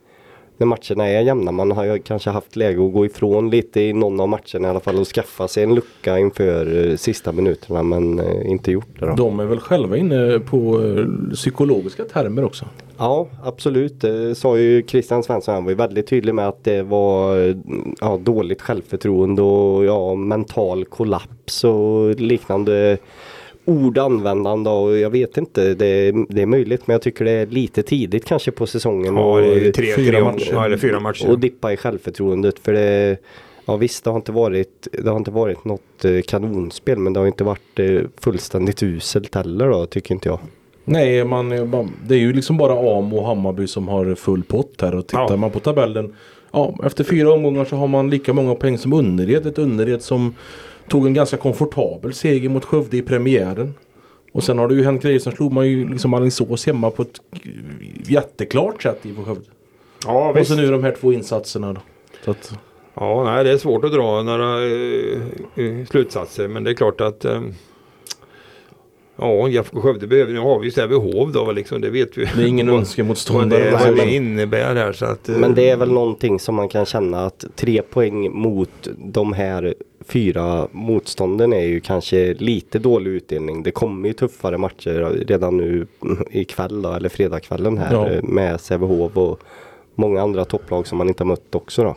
[0.56, 1.52] när matcherna är jämna.
[1.52, 4.70] Man har ju kanske haft läge att gå ifrån lite i någon av matcherna i
[4.70, 9.00] alla fall och skaffa sig en lucka inför eh, sista minuterna men eh, inte gjort
[9.00, 9.14] det då.
[9.14, 12.64] de är väl själva inne på eh, psykologiska termer också.
[12.98, 14.00] Ja, absolut.
[14.00, 15.54] Det sa ju Christian Svensson.
[15.54, 17.36] Han var ju väldigt tydlig med att det var
[18.00, 22.98] ja, dåligt självförtroende och ja, mental kollaps och liknande
[23.64, 27.46] ord användande och jag vet inte, det, det är möjligt men jag tycker det är
[27.46, 29.16] lite tidigt kanske på säsongen.
[29.16, 30.50] Ja, och, tre, fyra tre matcher.
[30.52, 31.30] Ja, eller fyra matcher.
[31.30, 33.16] och dippa i självförtroendet för det
[33.66, 37.20] Ja visst det har inte varit Det har inte varit något eh, kanonspel men det
[37.20, 40.38] har inte varit eh, fullständigt uselt heller då tycker inte jag.
[40.84, 44.80] Nej, man, man, det är ju liksom bara Amo och Hammarby som har full pott
[44.80, 44.94] här.
[44.94, 45.36] Och tittar Ja.
[45.36, 46.14] man på tabellen.
[46.52, 49.46] Ja, efter fyra omgångar så har man lika många poäng som Önnered.
[49.46, 50.34] Ett Önnered som
[50.88, 53.74] tog en ganska komfortabel seger mot Skövde i premiären.
[54.32, 55.18] Och sen har det ju hänt grejer.
[55.18, 57.20] Sen slog man ju liksom Alingsås hemma på ett
[58.06, 59.46] jätteklart sätt i Skövde.
[60.06, 60.50] Ja, Och visst.
[60.50, 61.80] så nu de här två insatserna då.
[62.30, 62.52] Att,
[62.96, 66.48] Ja, nej, det är svårt att dra några eh, slutsatser.
[66.48, 67.42] Men det är klart att eh,
[69.16, 72.24] Ja, IFK Skövde behöver, nu har vi ju Sävehof då liksom, det vet vi.
[72.36, 73.64] det är ingen Vad önskemotståndare.
[73.64, 75.28] det, vad det innebär här så att.
[75.28, 79.32] eh, Men det är väl någonting som man kan känna att tre poäng mot de
[79.32, 79.74] här
[80.06, 83.62] fyra motstånden är ju kanske lite dålig utdelning.
[83.62, 85.86] Det kommer ju tuffare matcher redan nu
[86.30, 88.20] ikväll då, eller fredagskvällen här Ja.
[88.22, 89.40] med Sävehof och
[89.94, 91.96] många andra topplag som man inte har mött också då.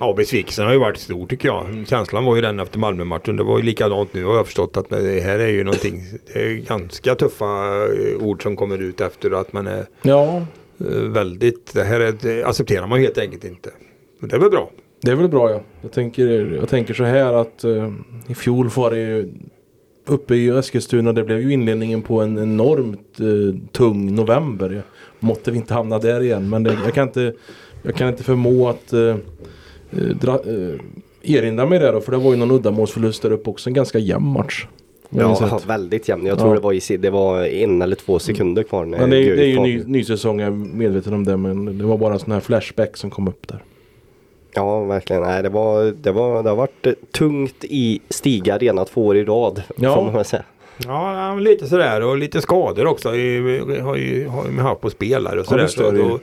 [0.00, 1.84] Ja, besvikelsen har ju varit stor tycker jag.
[1.88, 3.36] Känslan var ju den efter Malmö-matchen.
[3.36, 6.02] Det var ju likadant nu har jag förstått att det här är ju någonting.
[6.32, 10.36] Det är ganska tuffa eh, ord som kommer ut efter att man är Ja,
[10.80, 11.74] eh, väldigt.
[11.74, 13.70] Det här är, det accepterar man helt enkelt inte.
[14.18, 14.70] Men det är väl bra.
[15.02, 15.60] Det är väl bra ja.
[15.82, 17.92] Jag tänker, jag tänker så här att eh,
[18.26, 19.32] i fjol var det ju
[20.06, 21.12] uppe i Eskilstuna.
[21.12, 24.82] Det blev ju inledningen på en enormt eh, tung november.
[25.20, 26.50] Måtte vi inte hamna där igen.
[26.50, 27.32] Men det, jag, kan inte,
[27.82, 29.16] jag kan inte förmå att eh,
[30.20, 30.80] dra, eh,
[31.36, 32.00] erinra mig det då.
[32.00, 33.70] För det var ju någon uddamålsförlust där uppe också.
[33.70, 34.66] En ganska jämn match.
[35.10, 36.26] Ja, väldigt jämn.
[36.26, 36.54] Jag tror Ja.
[36.54, 38.84] det var, i, det var en eller två sekunder kvar.
[38.84, 41.36] När Men det, är- det är ju ny, ny säsong, jag är medveten om det.
[41.36, 43.62] Men det var bara en sån här flashback som kom upp där.
[44.54, 45.22] Ja, verkligen.
[45.22, 49.16] Nej, det, var, det, var, det har varit eh, tungt i Stiga Arena två år
[49.16, 49.62] i rad.
[49.76, 49.94] Ja.
[49.94, 50.42] Får man säga.
[50.84, 53.10] Ja, lite sådär och lite skador också.
[53.10, 55.62] Vi har ju, har ju haft på spelare och sådär.
[55.62, 56.18] Ja, så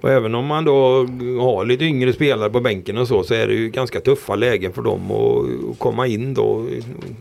[0.00, 1.06] och, även om man då
[1.40, 4.72] har lite yngre spelare på bänken och så så är det ju ganska tuffa lägen
[4.72, 6.66] för dem att, komma in då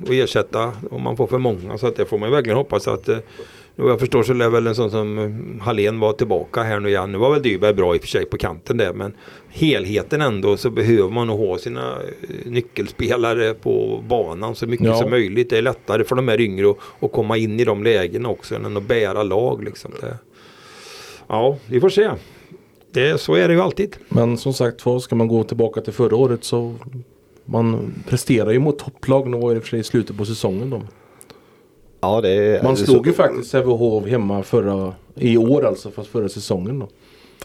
[0.07, 1.77] och ersätta om man får för många.
[1.77, 3.17] Så att det får man verkligen hoppas att eh,
[3.75, 6.89] och jag förstår så lär väl en sån som eh, Hallén vara tillbaka här nu
[6.89, 7.11] igen.
[7.11, 9.13] Nu var väl Dyberg bra i och för sig på kanten där men
[9.49, 14.95] helheten ändå så behöver man nog ha sina eh, nyckelspelare på banan så mycket ja.
[14.95, 15.49] som möjligt.
[15.49, 18.55] Det är lättare för de här yngre att, att komma in i de lägena också
[18.55, 19.63] än att bära lag.
[19.63, 19.91] Liksom.
[20.01, 20.17] Det,
[21.27, 22.11] ja, vi får se.
[22.93, 23.95] Det, så är det ju alltid.
[24.09, 26.75] Men som sagt var, ska man gå tillbaka till förra året så
[27.45, 29.29] man presterar ju mot topplag.
[29.29, 30.81] Nu var det i för sig i slutet på säsongen då.
[32.01, 33.09] Ja, det Man slog så...
[33.09, 36.87] ju faktiskt Sävehof hemma förra, i år alltså, fast förra säsongen då.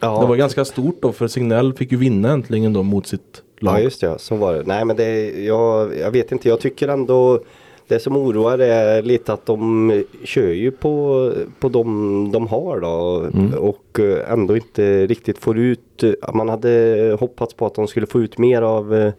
[0.00, 0.20] Ja.
[0.20, 3.78] Det var ganska stort då för Signell fick ju vinna äntligen då mot sitt lag.
[3.78, 4.62] Ja just det, så var det.
[4.66, 7.40] Nej men det, jag, jag vet inte, jag tycker ändå
[7.88, 13.26] det som oroar är lite att de kör ju på, på de de har då
[13.34, 13.54] mm.
[13.54, 18.38] och ändå inte riktigt får ut, man hade hoppats på att de skulle få ut
[18.38, 19.12] mer av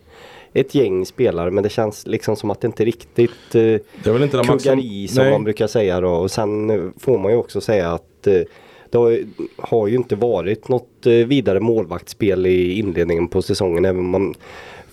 [0.54, 3.62] ett gäng spelare men det känns liksom som att det inte riktigt eh,
[4.04, 5.32] det är inte kuggar man i som nej.
[5.32, 6.10] man brukar säga då.
[6.10, 8.42] Och sen får man ju också säga att eh,
[8.90, 9.20] det har,
[9.58, 13.86] har, ju inte varit något eh, vidare målvaktsspel i inledningen på säsongen.
[13.86, 14.34] Även man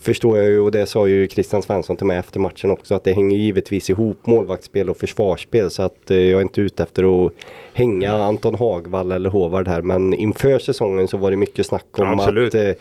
[0.06, 3.04] förstår jag ju och det sa ju Christian Svensson till mig efter matchen också att
[3.04, 7.26] det hänger givetvis ihop målvaktsspel och försvarsspel så att eh, jag är inte ute efter
[7.26, 7.32] att
[7.72, 12.06] hänga Anton Hagvall eller Håvard här men inför säsongen så var det mycket snack om
[12.06, 12.54] Absolut.
[12.54, 12.72] att eh,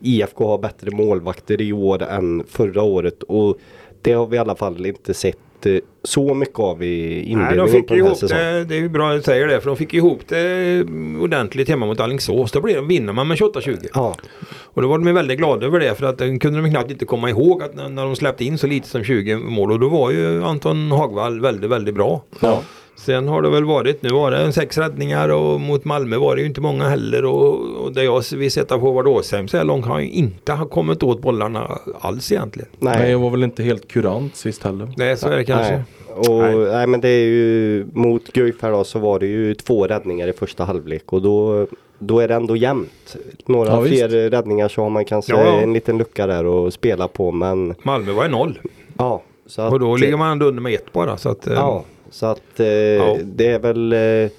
[0.00, 3.58] IFK har bättre målvakter i år än förra året och
[4.02, 7.56] det har vi i alla fall inte sett eh, så mycket av i inledningen Nej,
[7.56, 9.70] de fick på den här ihop det, det är bra att du säger det för
[9.70, 10.84] de fick ihop det
[11.20, 12.52] ordentligt hemma mot Alingsås.
[12.52, 13.88] Då blev, vinner man med 28-20.
[13.94, 14.16] Ja.
[14.50, 17.04] Och då var de väldigt glada över det för att den kunde de knappt inte
[17.04, 19.88] komma ihåg att när, när de släppte in så lite som 20 mål och då
[19.88, 22.22] var ju Anton Hagvall väldigt, väldigt bra.
[22.40, 22.62] Ja.
[23.00, 26.42] Sen har det väl varit, nu var det sex räddningar och mot Malmö var det
[26.42, 29.64] ju inte många heller och, och det jag vill sätta på Håvard Åsheim så här
[29.64, 32.68] långt har ju inte kommit åt bollarna alls egentligen.
[32.78, 34.92] Nej, det var väl inte helt kurant sist heller.
[34.96, 35.72] Nej, så är det kanske.
[35.72, 35.84] Nej.
[36.16, 36.56] Och, nej.
[36.56, 36.86] nej.
[36.86, 40.32] men det är ju mot Guif här då så var det ju två räddningar i
[40.32, 41.66] första halvlek och då
[41.98, 43.16] då är det ändå jämnt.
[43.46, 44.32] Några ja, fler visst.
[44.32, 45.60] räddningar så har man kanske ja.
[45.60, 48.58] en liten lucka där att spela på men Malmö var ju noll.
[48.98, 49.22] Ja.
[49.46, 51.16] Så att, och då ligger man ändå under med ett bara.
[51.16, 51.84] Så att, ja.
[52.10, 53.18] Så att eh, ja.
[53.22, 54.30] det är väl eh,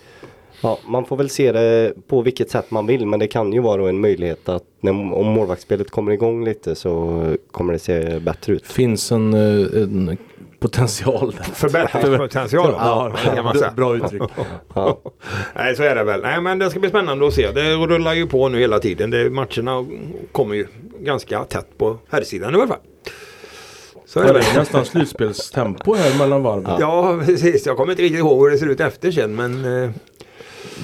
[0.63, 3.59] Ja, man får väl se det på vilket sätt man vill men det kan ju
[3.59, 8.53] vara en möjlighet att när, om målvaktsspelet kommer igång lite så kommer det se bättre
[8.53, 8.67] ut.
[8.67, 10.17] Finns en, eh, en
[10.59, 11.33] potential.
[11.53, 12.73] Förbättringspotential.
[12.77, 14.21] ja, ja, bra uttryck.
[14.73, 15.01] ja.
[15.55, 16.21] Nej så är det väl.
[16.21, 17.51] Nej men det ska bli spännande att se.
[17.51, 19.09] Det rullar ju på nu hela tiden.
[19.09, 19.85] Det, matcherna
[20.31, 20.67] kommer ju
[20.99, 22.77] ganska tätt på herrsidan i alla fall.
[24.11, 24.57] Så är det.
[24.57, 26.75] nästan slutspelstempo här mellan varven.
[26.79, 27.19] Ja.
[27.25, 27.65] precis.
[27.65, 29.89] Jag kommer inte riktigt ihåg hur det ser ut efter sen men eh,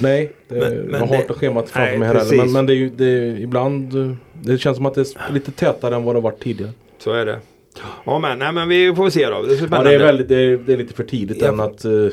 [0.00, 2.36] Nej, det, men, men jag har inte schemat framför mig här heller.
[2.36, 5.50] Men, men det är ju det är ibland Det känns som att det är lite
[5.50, 6.72] tätare än vad det varit tidigare.
[6.98, 7.38] Så är det.
[8.04, 9.42] Ja men, nej, men vi får se då.
[9.42, 11.48] Det är, ja, det är, väldigt, det är, det är lite för tidigt ja.
[11.48, 12.10] än att uh,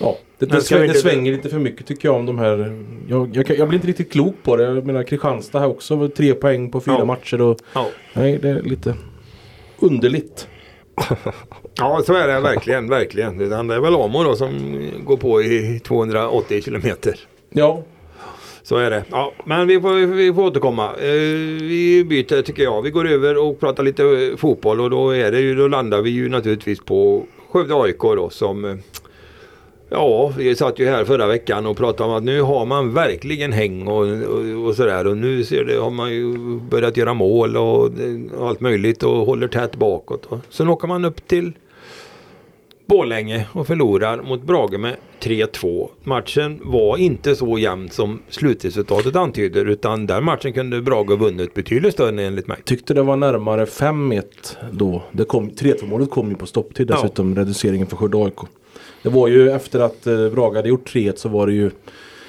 [0.00, 2.82] Ja, det, det, svänger, det, svänger lite för mycket tycker jag om de här.
[3.08, 4.64] Jag, jag, jag blir inte riktigt klok på det.
[4.64, 6.08] Jag menar Kristianstad här också.
[6.08, 7.04] Tre poäng på fyra ja.
[7.04, 7.40] matcher.
[7.40, 7.88] Och, ja.
[8.12, 8.94] Nej, det är lite
[9.78, 10.48] underligt.
[11.78, 13.38] ja så är det verkligen, verkligen.
[13.38, 17.18] Det är väl Amo då som går på i 280 kilometer.
[17.50, 17.82] Ja.
[18.62, 19.04] Så är det.
[19.10, 20.86] Ja, men vi får, vi får återkomma.
[20.86, 21.12] Eh,
[21.60, 22.82] vi byter tycker jag.
[22.82, 26.10] Vi går över och pratar lite fotboll och då, är det ju, då landar vi
[26.10, 28.76] ju naturligtvis på Skövde AIK då som eh,
[29.88, 33.52] Ja, vi satt ju här förra veckan och pratade om att nu har man verkligen
[33.52, 37.56] häng och, och, och sådär och nu ser det, har man ju börjat göra mål
[37.56, 37.90] och
[38.40, 40.26] allt möjligt och håller tätt bakåt.
[40.26, 40.38] Och.
[40.50, 41.52] Sen åker man upp till
[42.86, 45.88] Borlänge och förlorar mot Brage med 3-2.
[46.04, 51.94] Matchen var inte så jämn som slutresultatet antyder utan den matchen kunde Brage vunnit betydligt
[51.94, 52.58] större enligt mig.
[52.64, 54.22] Tyckte det var närmare 5-1
[54.72, 55.02] då.
[55.12, 57.40] 3-2 målet kom ju på stopptid dessutom, ja.
[57.40, 58.38] reduceringen för Skövde AIK.
[59.06, 61.70] Det var ju efter att eh, Braga hade gjort 3 så var det ju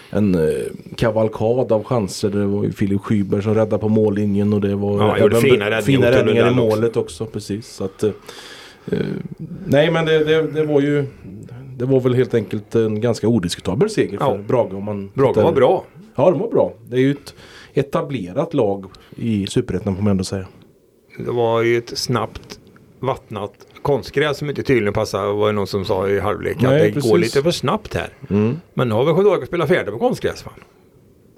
[0.10, 2.30] en eh, kavalkad av chanser.
[2.30, 5.66] Det var ju Filip Schyberg som räddade på mållinjen och det var ja, även fina,
[5.66, 7.26] räddningar, fina räddningar i målet också.
[7.26, 7.68] precis.
[7.68, 8.10] Så att, eh,
[8.92, 9.00] eh,
[9.66, 11.06] nej men det, det, det, var ju
[11.78, 14.32] Det var väl helt enkelt en ganska odiskutabel seger ja.
[14.32, 14.78] för Braga.
[14.78, 15.86] Om man Braga var bra.
[16.16, 16.74] Ja de var bra.
[16.90, 17.34] Det är ju ett
[17.74, 18.86] etablerat lag
[19.16, 20.48] i Superettan får man ändå säga.
[21.18, 22.60] Det var ju ett snabbt
[23.00, 26.62] vattnat konstgräs som inte tydligen passar var det någon som sa i halvlek.
[26.62, 27.12] Nej, att det precis.
[27.12, 28.10] går lite för snabbt här.
[28.30, 28.60] Mm.
[28.74, 30.42] Men nu har vi Skövde spelat färdigt på konstgräs.
[30.44, 30.54] Fan.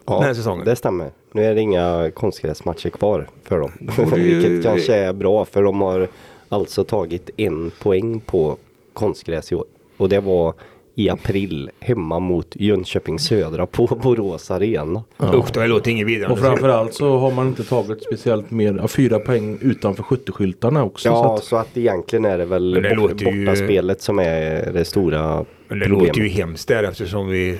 [0.05, 0.65] Ja, den här säsongen.
[0.65, 1.11] det stämmer.
[1.31, 3.71] Nu är det inga konstgräsmatcher kvar för dem.
[4.15, 6.07] Vilket kanske är bra för de har
[6.49, 8.57] alltså tagit en poäng på
[8.93, 9.65] konstgräs i år.
[9.97, 10.53] och det var
[10.99, 15.03] i april hemma mot Jönköping Södra på Borås Arena.
[15.33, 16.31] Usch, det låter inget vidare.
[16.31, 21.09] Och framförallt så har man inte tagit speciellt mer, ja, fyra poäng utanför skytteskyltarna också.
[21.09, 24.71] Ja, så att, så att egentligen är det väl det bort, ju- bortaspelet som är
[24.73, 26.07] det stora Men det problemet.
[26.07, 27.57] låter ju hemskt där eftersom vi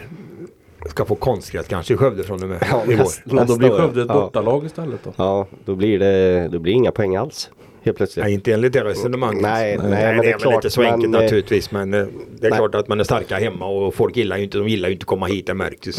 [0.89, 3.58] ska få konstgräs kanske i Skövde från och med Ja, i näst- ja, då nästa
[3.58, 3.78] blir år.
[3.78, 4.13] Skövde ett Ja.
[4.13, 5.12] bortalag istället då.
[5.17, 7.49] Ja, då blir det då blir det inga poäng alls.
[7.84, 8.24] Helt plötsligt.
[8.24, 9.42] Nej, inte enligt det resonemanget.
[9.42, 11.72] Nej, nej, men det det är klart, inte så enkelt men, eh, naturligtvis.
[11.72, 12.06] Men eh,
[12.39, 12.60] det är nej.
[12.60, 15.04] klart att man är starka hemma och folk gillar ju inte, de gillar ju inte
[15.04, 15.92] att komma hit, det märks ju.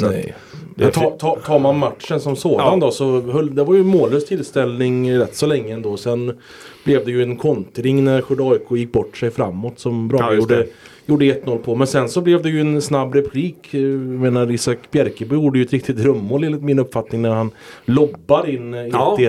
[0.80, 2.86] Men ta, ta, tar man matchen som sådan Ja.
[2.86, 5.96] då så höll, det var ju mållös tillställning rätt så länge ändå.
[5.96, 6.38] Sen
[6.84, 10.34] blev det ju en kontring när Skövde AIK gick bort sig framåt som Brage Ja,
[10.34, 10.66] gjorde,
[11.06, 11.74] gjorde 1-0 på.
[11.74, 13.56] Men sen så blev det ju en snabb replik.
[13.70, 17.50] Jag menar Isak Bjerkeby gjorde ju ett riktigt drömmål enligt min uppfattning när han
[17.84, 19.12] lobbar in eh, 1-1 Ja.
[19.20, 19.26] eh,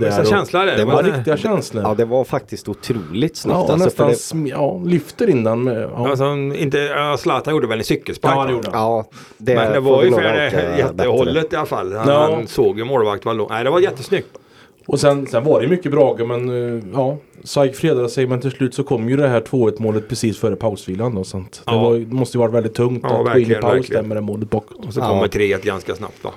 [0.00, 0.62] där.
[0.62, 0.76] är det.
[0.76, 1.82] Det var riktiga känslor.
[1.82, 3.54] Ja, det var faktiskt otroligt snyggt.
[3.54, 5.88] Ja, alltså, nästan för det, sm- ja, lyfter in den med...
[5.94, 6.08] Ja.
[6.10, 6.24] Alltså,
[6.58, 8.34] inte, Zlatan gjorde väl en cykelspark?
[8.36, 8.80] Ja, det gjorde han.
[8.80, 9.04] ja,
[9.38, 10.20] det Men det var ju nog
[10.92, 11.56] det jättehållet bättre.
[11.56, 11.92] i alla fall.
[11.92, 12.34] Han, Ja.
[12.34, 13.46] han såg ju målvakt var lång.
[13.50, 14.28] Nej, det var jättesnyggt.
[14.86, 17.16] Och sen, sen var det mycket Brage men eh, ja.
[17.44, 20.56] SAIK fredade sig men till slut så kom ju det här 2-1 målet precis före
[20.56, 21.24] pausvilan då.
[21.24, 21.62] Sant?
[21.64, 21.82] Det Ja.
[21.82, 24.20] var, måste ju varit väldigt tungt Ja, att gå in i paus där med det
[24.20, 24.86] målet bakåt.
[24.86, 25.08] Och så Ja.
[25.08, 26.30] kommer 3 ganska snabbt va?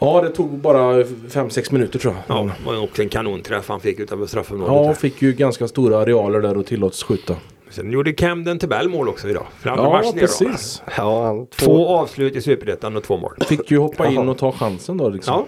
[0.00, 2.36] Ja det tog bara 5-6 minuter tror jag.
[2.36, 4.74] Ja, var också en kanonträff han fick utanför straffområdet.
[4.74, 4.94] Ja, där.
[4.94, 7.36] fick ju ganska stora arealer där och tillåts skjuta.
[7.72, 9.46] Sen gjorde Camden Tibell mål också idag.
[9.58, 10.82] För andra Ja, matchen precis.
[10.96, 13.34] Ja, två, Två avslut i Superettan och två mål.
[13.48, 15.34] Fick ju hoppa in och ta chansen då liksom.
[15.34, 15.46] Ja.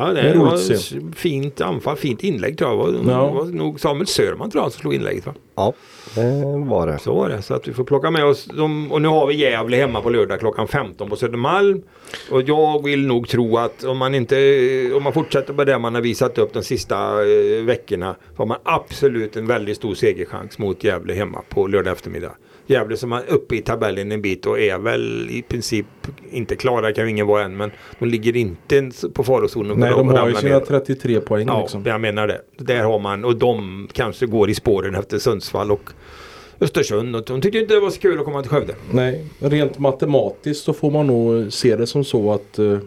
[0.00, 2.92] Ja, det, Det är roligt var fint anfall, fint inlägg tror jag.
[2.94, 3.26] Det var, Ja.
[3.26, 5.34] det var nog Samuel Sörman tror jag som slog inlägget va?
[5.56, 5.72] ja,
[6.14, 6.98] det var det.
[6.98, 7.42] Så var det.
[7.42, 8.92] Så att vi får plocka med oss dem.
[8.92, 11.82] Och nu har vi Gävle hemma på lördag klockan 15 på Södermalm.
[12.30, 14.36] Och jag vill nog tro att om man inte
[14.96, 18.46] om man fortsätter på det man har visat upp de sista eh, veckorna så har
[18.46, 22.32] man absolut en väldigt stor segerchans mot Gävle hemma på lördag eftermiddag.
[22.70, 25.86] Gävle som är uppe i tabellen en bit och är väl i princip
[26.30, 29.80] inte klara kan ju ingen vara än men de ligger inte på farozonen.
[29.80, 30.64] Nej, de har ju sina ner.
[30.64, 31.82] 33 poäng Ja, liksom.
[31.86, 32.40] jag menar det.
[32.58, 35.90] Där har man och de kanske går i spåren efter Sundsvall och
[36.60, 37.16] Östersund.
[37.16, 38.74] Och de tyckte inte det var så kul att komma till Skövde.
[38.90, 42.78] Nej, rent matematiskt så får man nog se det som så att eh,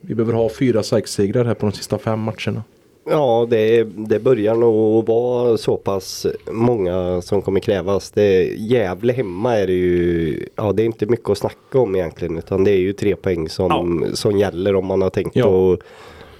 [0.00, 2.62] vi behöver ha fyra segrar här på de sista fem matcherna.
[3.10, 8.10] Ja, det, det börjar nog vara så pass många som kommer krävas.
[8.10, 12.38] Det, Gävle hemma är det ju, ja det är inte mycket att snacka om egentligen
[12.38, 15.72] utan det är ju tre poäng som, som gäller om man har tänkt Ja.
[15.72, 15.80] att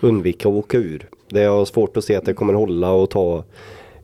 [0.01, 1.09] undvika att åka ur.
[1.29, 3.45] Det är svårt att se att det kommer hålla och ta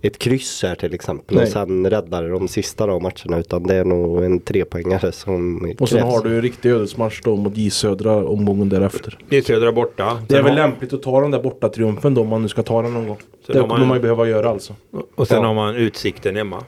[0.07, 1.43] ett kryss här till exempel Nej.
[1.45, 5.57] och sen rädda det de sista då matcherna utan det är nog en trepoängare som
[5.79, 6.13] Och sen krävs.
[6.15, 9.19] har du en riktig ödesmatch då mot J Södra omgången därefter.
[9.29, 10.19] Ni södra borta.
[10.29, 12.49] Det är Sen väl lämpligt att ta den där borta triumfen då om man nu
[12.49, 13.17] ska ta den någon gång.
[13.47, 14.75] Sen Det har man- kommer man ju behöva göra alltså.
[15.15, 15.47] Och sen Ja.
[15.47, 16.65] har man utsikten hemma.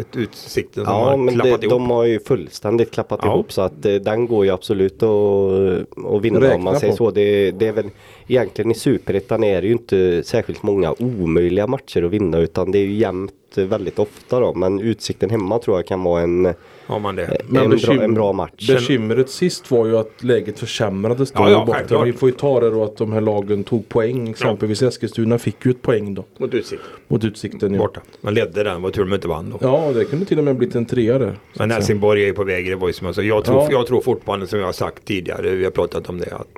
[0.00, 3.34] Ett utsikten som Ja men det, de har ju fullständigt klappat Ja.
[3.34, 6.92] ihop så att eh, den går ju absolut att, att vinna Räkna om man säger
[6.92, 6.96] på.
[6.96, 7.10] så.
[7.10, 7.90] Det, det är väl
[8.26, 12.78] egentligen i Superettan är det ju inte särskilt många omöjliga matcher att vinna utan det
[12.78, 14.54] är ju jämnt eh, väldigt ofta då.
[14.54, 16.54] Men utsikten hemma tror jag kan vara en,
[16.88, 17.24] Har man det.
[17.24, 18.68] en, bra, bekym- en bra match.
[18.68, 21.42] Bekymret sist var ju att läget försämrades då.
[21.42, 21.78] Ja, ja, borta.
[21.78, 22.06] självklart.
[22.06, 24.28] Vi får ju ta det då att de här lagen tog poäng.
[24.28, 26.24] Exempelvis Eskilstuna fick ju ett poäng då.
[26.38, 26.82] Mot utsikt.
[27.08, 27.72] Mot Utsikten.
[27.74, 28.00] Ja, Borta.
[28.20, 28.82] Man ledde den.
[28.82, 29.58] Var tur de inte vann då.
[29.60, 31.38] ja det kunde till och med blivit en trea där.
[31.58, 31.70] Men.
[31.70, 32.66] Helsingborg är ju på väg.
[32.66, 33.22] Det var ju som jag sa.
[33.22, 33.68] Jag tror, Ja.
[33.70, 35.50] jag tror fortfarande som jag har sagt tidigare.
[35.54, 36.32] Vi har pratat om det.
[36.34, 36.48] Att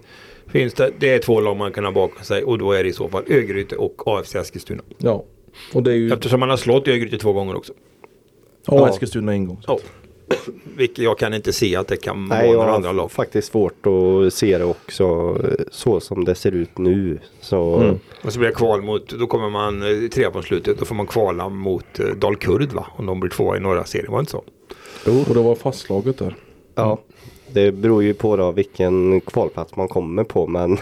[0.47, 2.45] finns det, det är två lag man kan ha bakom sig.
[2.45, 4.83] Och då är det i så fall Örgryte och AFC Eskilstuna.
[4.99, 5.25] Ja.
[5.75, 6.13] Och det är ju...
[6.13, 7.73] Eftersom man har slått Örgryte två gånger också.
[8.67, 8.89] Ja, Ja.
[8.89, 9.61] Eskilstuna en gång.
[9.67, 9.79] Ja.
[10.77, 13.13] Vilket jag kan inte se att det kan Nej, vara några andra har lag.
[13.13, 15.37] faktiskt svårt att se det också
[15.71, 17.19] så som det ser ut nu.
[17.41, 17.99] Så Mm.
[18.25, 20.79] Och så blir det kval mot, då kommer man eh, tre på slutet.
[20.79, 22.87] Då får man kvala mot eh, Dalkurd va?
[22.97, 24.45] Om de blir tvåa i norra serien, var det inte så?
[25.29, 26.37] Och det var fastslaget där.
[26.75, 26.99] ja,
[27.53, 30.79] det beror ju på då vilken kvalplats man kommer på men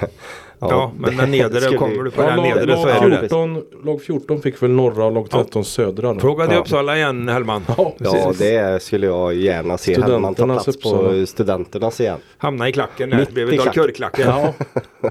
[0.60, 3.10] Ja, men den nedre skulle- kommer du på Ja, den lag, nedre så är lag,
[3.10, 3.18] det det.
[3.18, 6.14] 14, lag 14 fick väl norra och lag 13 södra.
[6.14, 6.20] Då.
[6.20, 6.60] Fråga till ja.
[6.60, 7.62] Uppsala igen Hellman.
[7.76, 10.00] Ja, Ja, det skulle jag gärna se.
[10.00, 12.18] Hade man tar Studenternas plats på studenternas igen.
[12.38, 13.18] Hamna i klacken där.
[13.18, 13.72] Mitt Det blev i klacken.
[13.82, 14.26] Dalkurd-klacken.
[14.28, 14.52] Ja,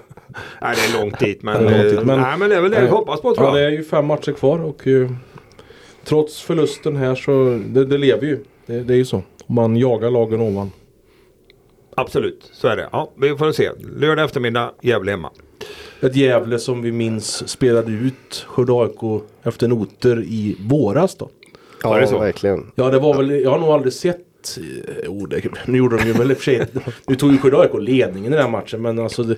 [0.62, 2.56] Nej, det är långt dit men, Det är långt dit, eh, men- nej, men det
[2.56, 3.74] är väl det vi hoppas på tror ja, det jag.
[3.74, 5.10] är ju fem matcher kvar och eh,
[6.04, 8.39] trots förlusten här så det, det lever ju.
[8.66, 9.22] Det, det är ju så.
[9.48, 10.72] Man jagar lagen ovan.
[12.02, 12.89] Absolut, så är det.
[12.91, 13.70] Ja, vi får se.
[14.00, 15.32] Lördag eftermiddag, Gävle hemma.
[16.02, 21.30] Ett Gävle som vi minns spelade ut Skövde AIK efter noter i våras då.
[21.84, 22.20] Ja, Var det så?
[22.20, 22.72] verkligen.
[22.76, 24.58] Ja det var väl, jag har nog aldrig sett
[25.04, 26.68] eh, Oh, det, nu gjorde de ju väl i och för sig
[27.08, 29.36] Nu tog ju Skövde AIK ledningen i den här matchen men alltså det,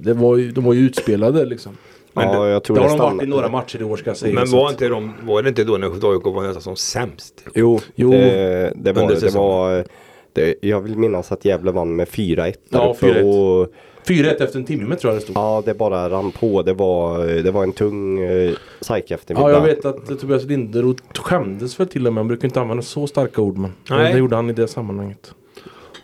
[0.00, 1.76] det var ju, De var ju utspelade liksom
[2.12, 3.96] Men ja, det- jag tror Det det, har de varit i några matcher i år
[3.96, 4.34] ska jag säga.
[4.34, 7.44] Men var inte de, var det inte då när AIK var nästan som sämst?
[7.54, 9.30] Jo, Jo, det, det var det.
[9.34, 9.84] var,
[10.32, 12.36] det jag vill minnas att Gävle vann med 4-1.
[12.36, 13.22] där Ja, uppe 4-1.
[13.22, 13.72] och
[14.06, 15.36] 4-1 efter en timme tror jag det stod.
[15.36, 16.62] Ja, det bara rann på.
[16.62, 18.54] Det var, det var en tung uh,
[18.88, 19.50] eftermiddag.
[19.50, 22.20] Ja, jag vet att eh, Tobias Linderoth skämdes väl till och med.
[22.20, 24.12] Han brukar inte använda så starka ord men Nej.
[24.12, 25.34] det gjorde han i det sammanhanget.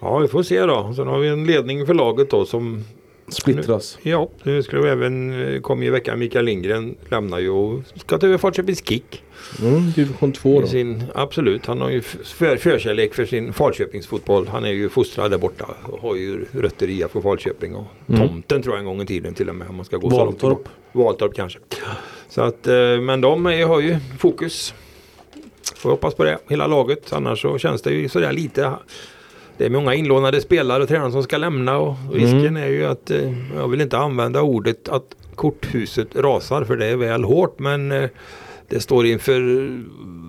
[0.01, 0.93] Ja, vi får se då.
[0.97, 2.85] Sen har vi en ledning för laget då som
[3.29, 3.99] Splittras.
[4.03, 8.19] Ja, nu skulle vi även eh, kom i veckan Mikael Lindgren lämnar ju och ska
[8.19, 9.23] ta över Falköpings Kick.
[9.63, 10.67] Mm, division 2 I då.
[10.67, 14.49] sin, absolut, han har ju för, förkärlek för sin Falköpingsfotboll.
[14.49, 18.29] Han är ju fostrad där borta och har ju rötter i IFK Falköping och Mm.
[18.29, 20.17] tomten tror jag en gång i tiden till och med om man ska gå så
[20.25, 20.65] långt Valtorp.
[20.65, 20.71] tillbaka.
[20.93, 21.59] Valtorp kanske.
[22.29, 24.75] Så att, eh, men de är, har ju fokus.
[25.77, 27.13] Får hoppas på det, hela laget.
[27.13, 28.73] Annars så känns det ju sådär lite.
[29.59, 32.57] Det är många inlånade spelare och tränare som ska lämna och risken Mm.
[32.57, 36.97] är ju att, eh, jag vill inte använda ordet att korthuset rasar för det är
[36.97, 38.09] väl hårt men eh,
[38.69, 39.41] det står inför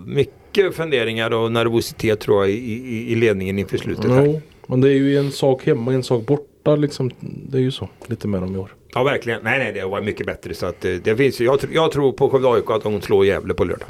[0.05, 4.25] mycket funderingar och nervositet tror jag i, i, i ledningen inför slutet här.
[4.25, 7.11] Jo, men det är ju en sak hemma och en sak borta liksom.
[7.19, 7.89] Det är ju så.
[8.07, 8.75] Lite med dem i år.
[8.93, 11.91] Ja verkligen, nej nej det var mycket bättre så att eh, det finns jag, jag
[11.91, 13.87] tror på Skövde AIK att de slår Gävle på lördag.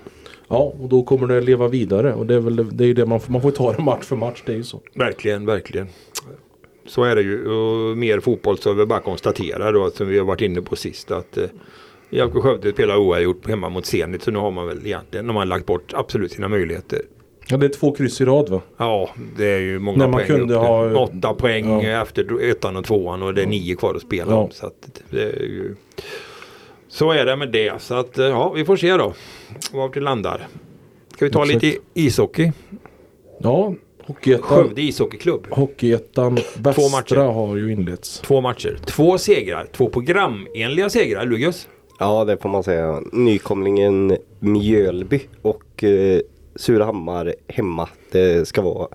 [0.50, 2.14] Ja, och då kommer det leva vidare.
[2.14, 4.16] Och det är väl det är det man får, man får ta det match för
[4.16, 4.43] match.
[4.45, 4.82] Det är ju så.
[4.93, 5.88] Verkligen, verkligen.
[6.88, 7.47] Så är det ju.
[7.52, 11.12] Och mer fotboll så vi bara konstatera då som vi har varit inne på sist
[11.12, 11.43] att eh,
[12.10, 15.45] IFK Skövde spelar oavgjort hemma mot Zenit så nu har man väl egentligen de har
[15.45, 17.02] lagt bort absolut sina möjligheter.
[17.52, 18.62] Ja, det är två kryss i rad va?
[18.78, 20.28] Ja, det är ju många När man poäng.
[20.28, 20.62] kunde upp.
[20.62, 22.02] ha- Åtta poäng Ja.
[22.02, 24.38] efter ettan och tvåan och det är nio kvar att spela Ja.
[24.38, 24.52] om.
[24.52, 25.76] Så, att det är ju...
[26.90, 27.82] så är det med det.
[27.82, 29.14] Så att eh, ja, vi får se då
[29.74, 30.48] vart det landar.
[31.16, 31.64] Ska vi ta Exakt.
[31.64, 32.52] lite ishockey?
[33.40, 33.74] Ja,
[34.06, 35.48] Hockeyettan, Skövde ishockeyklubb.
[35.52, 37.16] Hockeyettan Västra matcher.
[37.16, 38.20] har ju inletts.
[38.20, 38.78] Två matcher.
[38.86, 39.68] Två segrar.
[39.72, 41.26] Två programenliga segrar.
[41.26, 41.68] Lugus.
[42.00, 43.02] Ja, det får man säga.
[43.14, 46.22] Nykomlingen Mjölby och eh,
[46.56, 47.90] Surahammar hemma.
[48.12, 48.88] Det ska vara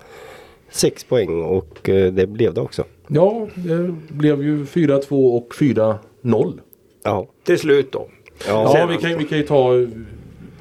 [0.69, 2.83] sex poäng och eh, det blev det också.
[3.07, 6.59] Ja, det blev ju 4-2 och 4-0.
[7.03, 8.07] Ja, Till slut då.
[8.47, 9.71] ja, Ja, vi kan, vi kan ju ta...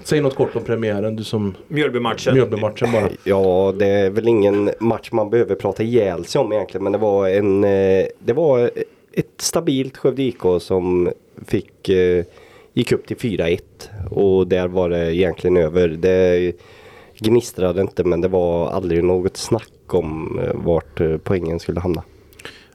[0.03, 2.35] Säg något kort om premiären, du som Mjölbymatchen.
[2.35, 3.09] Mjölbymatchen bara.
[3.24, 6.85] ja, det är väl ingen match man behöver prata ihjäl sig om egentligen.
[6.85, 8.70] Men det var en eh, Det var
[9.12, 11.12] ett stabilt Skövde IK som
[11.47, 12.24] fick eh,
[12.72, 13.59] gick upp till 4-1
[14.11, 15.89] och där var det egentligen över.
[15.89, 16.53] Det
[17.18, 22.03] gnistrade inte men det var aldrig något snack om eh, vart poängen skulle hamna.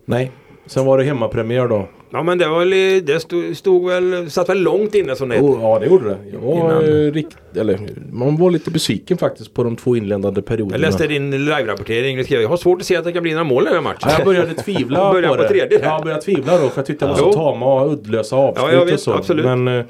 [0.06, 0.32] Nej.
[0.66, 1.88] Sen var det hemmapremiär då.
[2.12, 5.40] Ja men det var väl, det stod, stod väl, satt väl långt inne som det.
[5.42, 6.18] Oh, ja, det gjorde det.
[6.34, 7.80] Jag var, eh, rikt, eller,
[8.12, 10.76] man var lite besviken faktiskt på de två inledande perioderna.
[10.78, 12.18] Jag läste din live-rapportering.
[12.18, 13.74] Du skrev, Jag har svårt att se att det kan bli några mål i den
[13.76, 14.00] här matchen.
[14.02, 15.50] Ja, jag började tvivla Början på på det.
[15.50, 15.80] tredje.
[15.84, 18.84] Jag började tvivla då för jag tyckte det var så tama och uddlösa avslut Ja,
[18.84, 19.14] vet, och så.
[19.14, 19.46] absolut.
[19.46, 19.86] Men eh,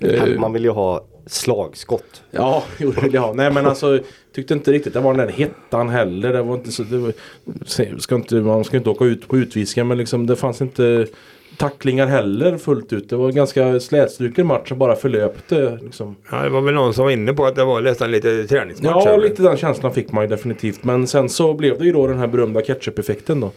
[0.00, 2.22] eh, Man vill ju ha slagskott.
[2.30, 3.32] Ja, jo, det vill jag ha.
[3.32, 3.98] Nej men alltså
[4.34, 6.32] tyckte inte riktigt det var den där hettan heller.
[6.32, 7.12] Det var inte så, det var,
[8.00, 11.06] ska inte, man ska inte åka ut på utvisningar men liksom det fanns inte
[11.56, 13.08] tacklingar heller fullt ut.
[13.08, 15.78] Det var en ganska slätstruken match som bara förlöpte.
[15.82, 16.16] Liksom.
[16.30, 19.04] Ja, det var väl någon som var inne på att det var nästan lite träningsmatch.
[19.04, 19.18] Ja, här.
[19.18, 20.84] lite den känslan fick man ju definitivt.
[20.84, 23.50] Men sen så blev det ju då den här berömda ketchup-effekten då.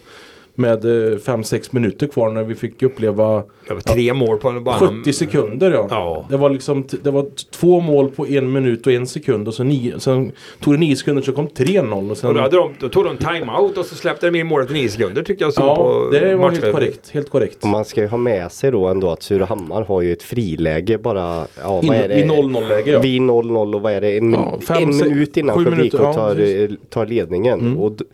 [0.59, 3.43] Med 5-6 minuter kvar när vi fick uppleva
[3.85, 5.87] tre mål på bara 70 sekunder ja.
[5.89, 6.25] Ja.
[6.29, 9.63] Det var liksom det var två mål på en minut och en sekund och så
[9.63, 12.29] nio, sen tog det nio sekunder så kom 3-0 och sen...
[12.29, 14.73] Och då, hade de, då tog de timeout och så släppte de in målet i
[14.73, 16.61] nio sekunder tyckte jag såg ja, på det var matchen.
[16.63, 17.09] helt korrekt.
[17.11, 17.63] Helt korrekt.
[17.63, 20.97] Och man ska ju ha med sig då ändå att Surahammar har ju ett friläge
[20.97, 21.47] bara.
[21.63, 22.19] Ja, In, vad är det?
[22.19, 22.99] I 0-0 läge ja.
[22.99, 24.17] Vid 0-0 och vad är det?
[24.17, 26.35] En, Ja, fem, en minut innan ja, tar.
[26.35, 26.77] Mm.
[26.89, 27.77] tar ledningen.
[27.77, 28.05] Och d-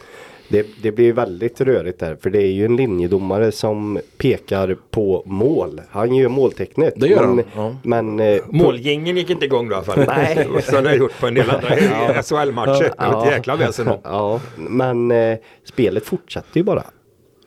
[0.47, 4.77] det, det blir ju väldigt rörigt där för det är ju en linjedomare som pekar
[4.91, 5.81] på mål.
[5.89, 6.93] Han gör måltecknet.
[6.97, 7.75] Det gör men, han, ja.
[7.83, 10.05] Men eh, Målgängen gick inte igång då i alla fall.
[10.07, 10.47] Nej.
[10.63, 11.69] Som det har gjort på en del andra
[12.23, 12.91] SHL-matcher.
[12.97, 13.89] Det var ett jäkla väsen.
[14.03, 16.83] Ja, men eh, spelet fortsätter ju bara.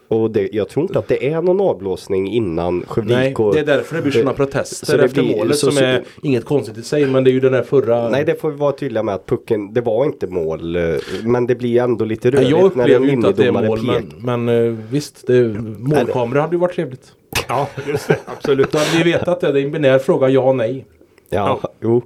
[0.09, 3.65] Och det, jag tror inte att det är någon avblåsning innan Skövde Nej, det är
[3.65, 6.79] därför det blir sådana Så protester det efter blir- målet så- som är inget konstigt
[6.79, 7.07] i sig.
[7.07, 8.09] Men det är ju den där förra...
[8.09, 10.77] Nej det får vi vara tydliga med att pucken, det var inte mål.
[10.77, 10.83] eh,
[11.25, 14.67] Men det blir ändå lite rörigt jag upplever inte att det är mål men, men
[14.67, 15.43] eh, visst, det,
[15.79, 17.13] målkamera hade ju varit trevligt.
[17.49, 18.17] Ja, just det.
[18.25, 18.73] Absolut.
[18.73, 19.53] Då hade vi vetat det.
[19.53, 20.87] Det är en binär fråga, ja nej.
[21.31, 22.03] Ja, jo.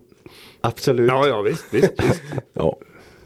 [0.61, 1.09] Absolut.
[1.11, 1.65] Ja, ja visst.
[1.73, 2.23] visst, visst.
[2.55, 2.77] Ja.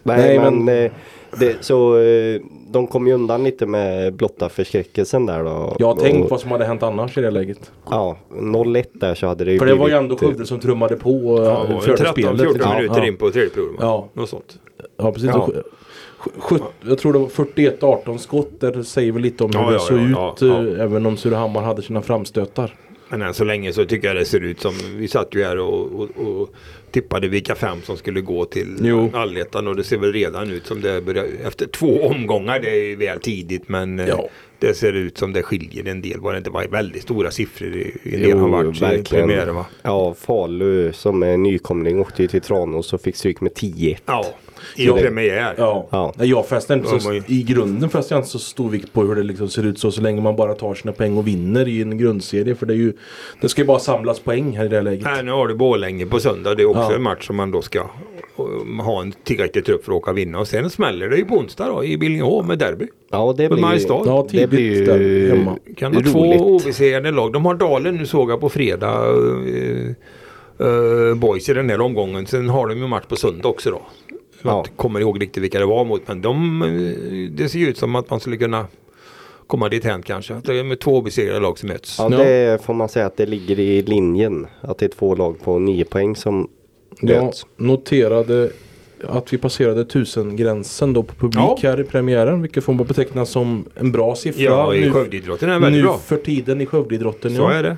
[0.03, 0.91] Nej, Nej, men, men- eh,
[1.39, 2.41] det, så eh,
[2.75, 5.77] de kom ju undan lite med blotta förskräckelsen där då.
[5.79, 7.72] Jag har tänkt Och- vad som hade hänt annars i det läget.
[7.91, 10.97] Ja, 0-1 där så hade det ju För det var ju ändå Skövde som trummade
[10.97, 12.31] på och Ja, ja, förde spelet.
[12.41, 12.75] 13-14 liksom.
[12.77, 13.07] minuter ja.
[13.07, 13.77] in på tredje perioden.
[13.81, 14.09] Ja.
[14.12, 14.59] Något sånt.
[14.97, 15.31] Ja precis.
[15.35, 15.41] Ja.
[15.43, 18.61] Och sj- sj- Jag tror det var 41-18 skott.
[18.61, 20.41] Där säger väl lite om hur Ja, det ja, såg ja, ut.
[20.43, 20.68] ja, ja.
[20.77, 22.75] eh, Även om Surahammar hade sina framstötar.
[23.09, 25.59] Men än så länge så tycker jag det ser ut som, vi satt ju här
[25.59, 26.49] och, och, och
[26.91, 28.77] tippade vilka fem som skulle gå till
[29.15, 32.85] allettan och det ser väl redan ut som det börjar, efter två omgångar, det är
[32.85, 34.29] ju väl tidigt men eh, Ja.
[34.59, 36.21] det ser ut som det skiljer en del.
[36.21, 38.81] Var det inte var väldigt stora siffror i, i en del Jo, har varit i
[38.81, 39.05] verkligen.
[39.29, 39.67] premiären va?
[39.83, 43.97] Ja, Falu som är nykomling åkte ju till Tranås och fick stryk med 10-1.
[44.07, 44.25] Ja,
[44.77, 44.97] i Ja.
[44.97, 45.55] premiär.
[45.59, 45.87] Ja.
[45.91, 46.12] Ja.
[46.19, 49.23] Jag fäster inte så, I grunden fäster jag inte så stor vikt på hur det
[49.23, 49.91] liksom ser ut så.
[49.91, 52.55] Så länge man bara tar sina poäng och vinner i en grundserie.
[52.55, 52.93] För det är ju
[53.41, 55.07] Det ska ju bara samlas poäng här i det här läget.
[55.07, 56.55] Här, nu har du Borlänge på söndag.
[56.55, 56.95] Det är också Ja.
[56.95, 57.81] en match som man då ska
[58.37, 60.39] um, ha en tillräcklig trupp för att åka och vinna.
[60.39, 62.87] Och sen smäller det ju på onsdag då i Billingehov med derby.
[63.11, 63.95] Ja, det blir Mariestad.
[64.05, 65.57] ju, Ja, det blir ju där hemma.
[65.77, 67.33] Kan ha två obesegrade lag.
[67.33, 69.09] De har Dalen nu såg jag på fredag.
[69.09, 69.91] Uh,
[70.61, 72.27] uh, boys i den här omgången.
[72.27, 73.83] Sen har de ju match på söndag också då.
[74.45, 76.09] Jag kommer ihåg riktigt vilka det var mot.
[76.09, 78.67] Men de, eh, det ser ju ut som att man skulle kunna
[79.47, 80.35] komma dit hem kanske.
[80.35, 81.97] Att det är med två obesegrade lag som möts.
[81.99, 84.47] Ja, det får man säga att det ligger i linjen.
[84.61, 86.49] Att det är två lag på nio poäng som
[87.01, 88.51] Jag noterade
[89.09, 91.59] att vi passerade tusen-gränsen då på publik Ja.
[91.63, 92.43] här i premiären.
[92.43, 94.43] Vilket får man beteckna som en bra siffra.
[94.43, 95.99] Ja, i nu, Skövdeidrotten är väldigt nu bra.
[95.99, 97.37] för tiden i Skövdeidrotten.
[97.37, 97.53] Så ja.
[97.53, 97.77] är det.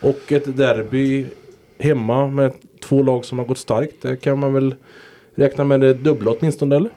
[0.00, 1.26] Och ett derby
[1.78, 2.52] hemma med
[2.84, 3.94] två lag som har gått starkt.
[4.02, 4.74] Det kan man väl
[5.34, 6.90] räkna med det dubbla åtminstone eller?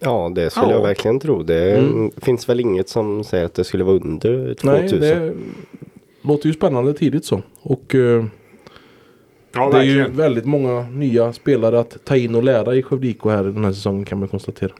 [0.00, 0.72] Ja, det skulle Ja.
[0.72, 1.42] jag verkligen tro.
[1.42, 2.10] Det Mm.
[2.16, 5.00] finns väl inget som säger att det skulle vara under 2000.
[5.00, 5.32] Nej, det
[6.22, 7.42] låter ju spännande tidigt så.
[7.62, 8.24] Och eh,
[9.54, 13.06] Ja, det är ju väldigt många nya spelare att ta in och lära i Skövde
[13.06, 14.72] IK här den här säsongen kan man konstatera.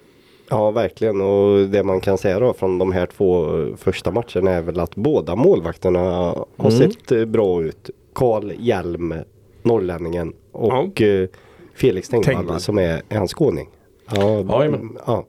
[0.51, 1.21] Ja, verkligen.
[1.21, 3.47] Och det man kan säga då från de här två
[3.77, 6.73] första matcherna är väl att båda målvakterna har Mm.
[6.73, 7.91] sett eh, bra ut.
[8.13, 9.15] Karl Hjelm,
[9.63, 11.29] norrlänningen och eh,
[11.75, 13.69] Felix Tengvall som är, är han skåning.
[14.11, 14.99] Ja, Jajamän.
[15.07, 15.27] ja.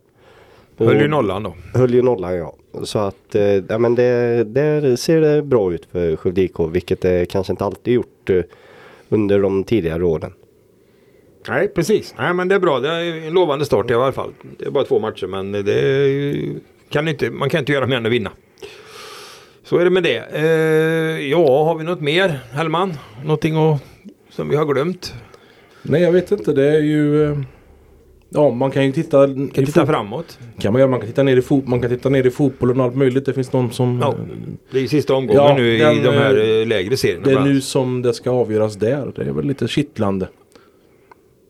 [0.77, 1.55] Och Höll ju nollan då.
[1.73, 2.55] Höll ju nollan ja.
[2.83, 6.59] Så att eh, ja, men det, där ser det bra ut för Skövde IK.
[6.59, 8.41] Vilket det kanske inte alltid gjort eh,
[9.09, 10.33] under de tidigare åren.
[11.47, 12.15] Nej, precis.
[12.17, 12.79] Nej, men det är bra.
[12.79, 14.33] Det är en lovande start i alla fall.
[14.57, 18.05] Det är bara två matcher, men det kan inte, man kan inte göra mer än
[18.05, 18.31] att vinna.
[19.63, 20.17] Så är det med det.
[20.33, 22.93] Eh, ja, har vi något mer, Hellman?
[23.23, 23.81] Någonting att,
[24.29, 25.13] som vi har glömt?
[25.83, 27.37] Nej jag vet inte det är ju eh,
[28.35, 30.39] Ja man kan ju titta, Kan titta framåt.
[30.59, 30.89] kan man, göra.
[30.89, 33.25] man kan titta ner i fot, man kan titta ner i fotbollen och allt möjligt.
[33.25, 34.15] Det finns någon som Ja.
[34.71, 37.23] Det är ju sista omgången Ja, nu den, i de här eh, eh, lägre serierna.
[37.25, 39.11] Det är nu som det ska avgöras där.
[39.15, 40.27] Det är väl lite kittlande.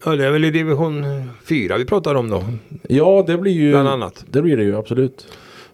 [0.05, 1.03] Ja, det är väl i division
[1.45, 2.43] 4 vi pratar om då.
[2.89, 4.25] Ja det blir ju Bland annat.
[4.31, 5.27] Det blir det ju absolut.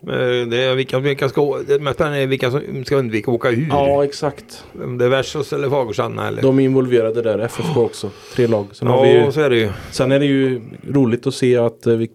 [0.08, 3.36] Eh, Det, är vilka, vilka ska, det mest spännande är vilka som ska undvika att
[3.36, 3.68] åka ur.
[3.70, 4.64] Ja exakt.
[4.84, 6.42] Om det är Versos eller Fagersanna eller?
[6.42, 7.40] De är involverade där.
[7.40, 8.10] FFK också.
[8.36, 8.66] Tre lag.
[8.72, 9.70] Sen, har vi ja, ju, så är det ju.
[9.92, 12.10] sen är det ju roligt att se att eh, vi,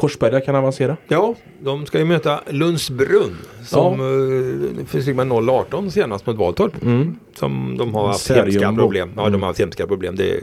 [0.00, 0.96] Korsberga kan avancera.
[1.08, 3.36] Ja, de ska ju möta Lundsbrunn.
[3.64, 4.00] Som
[4.78, 4.84] ja.
[4.86, 6.82] finns med 0-18 senast mot Valtorp.
[6.82, 7.16] Mm.
[7.34, 9.10] Som de har haft hemska problem.
[9.16, 9.40] Ja, de Mm.
[9.40, 10.16] har haft hemska problem.
[10.16, 10.40] Det är,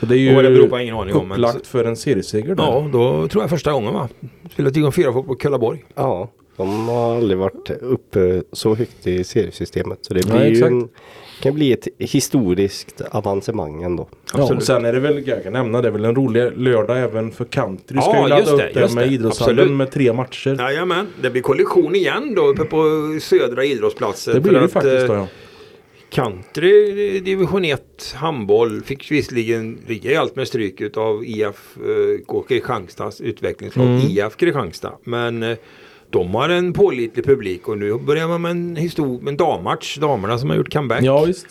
[0.00, 1.96] Så det är Vad det beror ju på ingen aning om, men- upplagt för en
[1.96, 2.64] serieseger där.
[2.64, 4.08] ja, då tror jag första gången va?
[4.52, 5.84] Spelat division 4 på Kullaborg.
[5.94, 9.98] Ja, de har aldrig varit uppe så högt i seriesystemet.
[10.02, 10.70] Så det blir ju exakt.
[10.72, 10.88] en,
[11.40, 14.08] kan bli ett historiskt avancemang ändå.
[14.12, 14.64] Ja, och Absolut.
[14.64, 17.44] sen är det väl, jag kan nämna, det är väl en rolig lördag även för
[17.44, 17.96] country.
[17.96, 20.56] Ja, ska ju ladda just det, upp det just med idrottshallen med tre matcher.
[20.60, 22.82] Jajamän, det blir kollision igen då uppe på
[23.22, 24.34] södra idrottsplatsen.
[24.34, 25.26] det blir För det att, faktiskt eh, då ja.
[26.10, 33.86] Country eh, division 1 handboll fick visserligen rejält med stryk utav IF eh, Kristianstads utvecklingslag
[33.86, 34.00] Mm.
[34.00, 34.92] IF Kristianstad.
[35.04, 35.56] Men eh,
[36.10, 39.96] de har en pålitlig publik och nu börjar man med en, histor- en dammatch.
[39.98, 41.02] Damerna som har gjort comeback.
[41.02, 41.46] Ja visst.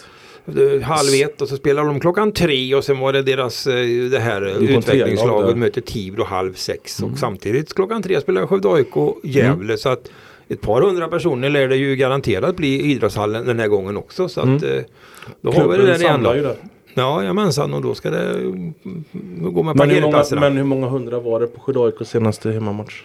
[0.84, 3.74] Halv ett och så spelar de klockan tre och sen var det deras eh,
[4.12, 7.00] det här trelag utvecklingslaget möter Tibro halv sex.
[7.02, 7.14] Mm.
[7.14, 9.78] Och samtidigt klockan tre spelar Skövde AIK Gävle.
[9.78, 10.12] Så att
[10.48, 14.28] ett par hundra personer lär det ju garanterat bli i idrottshallen den här gången också.
[14.30, 14.56] Så Mm.
[14.56, 14.84] eh,
[15.42, 16.56] då har vi det där igen då.
[16.94, 18.74] Ja, jajamensan och då ska det mm,
[19.54, 20.42] gå med Men hur, många, parkeringsplatserna.
[20.42, 23.04] men hur många hundra var det på Skövde AIKs senaste hemmamatch?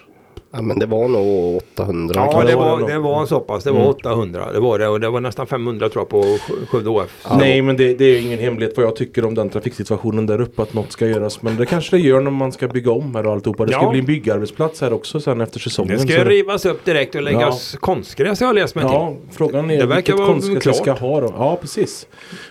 [0.52, 3.64] Ja men det var nog 800 Ja, det var, det var så pass.
[3.64, 3.90] Det var Mm.
[3.90, 4.52] 800.
[4.52, 7.26] Det var det och det var nästan 500 tror jag på Sk- Skövde OF.
[7.38, 10.62] Nej men det, det är ingen hemlighet vad jag tycker om den trafiksituationen där uppe
[10.62, 11.42] att något ska göras.
[11.42, 13.66] Men det kanske det gör när man ska bygga om här och alltihopa.
[13.66, 13.90] Det ska Ja.
[13.90, 15.92] bli en byggarbetsplats här också sen efter säsongen.
[15.92, 18.92] Det ska så rivas upp direkt och läggas konstgräs har jag läst mig till.
[18.94, 21.34] Ja, frågan är Det vilket konstgräs det ska ha då.
[21.36, 22.06] Ja, precis.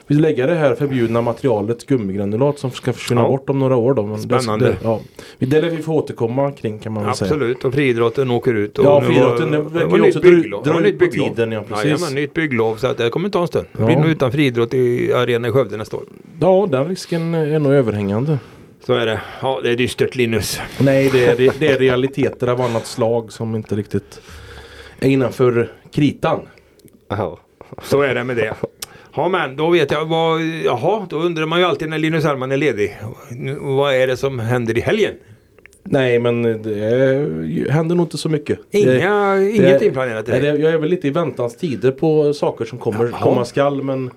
[0.07, 3.27] Vi lägger det här förbjudna materialet gummigranulat som ska försvinna Ja.
[3.27, 4.03] bort om några år då.
[4.05, 4.65] Men Spännande.
[4.65, 4.99] Det, ja.
[5.39, 7.31] Det lär vi få återkomma kring kan man väl säga.
[7.33, 8.79] Absolut, friidrotten åker ut.
[8.79, 10.63] Och Ja, friidrotten, det verkar ju också bygglov.
[10.63, 11.85] dra Det ut på tiden, ja, precis.
[11.85, 13.65] Jajamän, nytt bygglov så att det kommer ta en stund.
[13.71, 13.85] Det Ja.
[13.85, 16.03] blir nog utan friidrott i arena i Skövde nästa år.
[16.41, 18.37] Ja, den risken är nog överhängande.
[18.85, 19.21] Så är det.
[19.41, 20.61] Ja, det är dystert Linus.
[20.79, 24.21] Nej, det är, det, det är realiteter av annat slag som inte riktigt
[24.99, 26.39] är innanför kritan.
[27.09, 27.39] Ja.
[27.83, 28.53] Så är det med det.
[29.15, 32.51] Ja men då vet jag vad, jaha då undrar man ju alltid när Linus Hellman
[32.51, 32.97] är ledig.
[33.59, 35.13] Vad är det som händer i helgen?
[35.83, 38.59] Nej men det händer nog inte så mycket.
[38.71, 40.57] Inga, det, inget det, inplanerat nej, direkt?
[40.57, 43.19] det, Jag är väl lite i väntans tider på saker som kommer Jaha.
[43.21, 44.09] komma skall men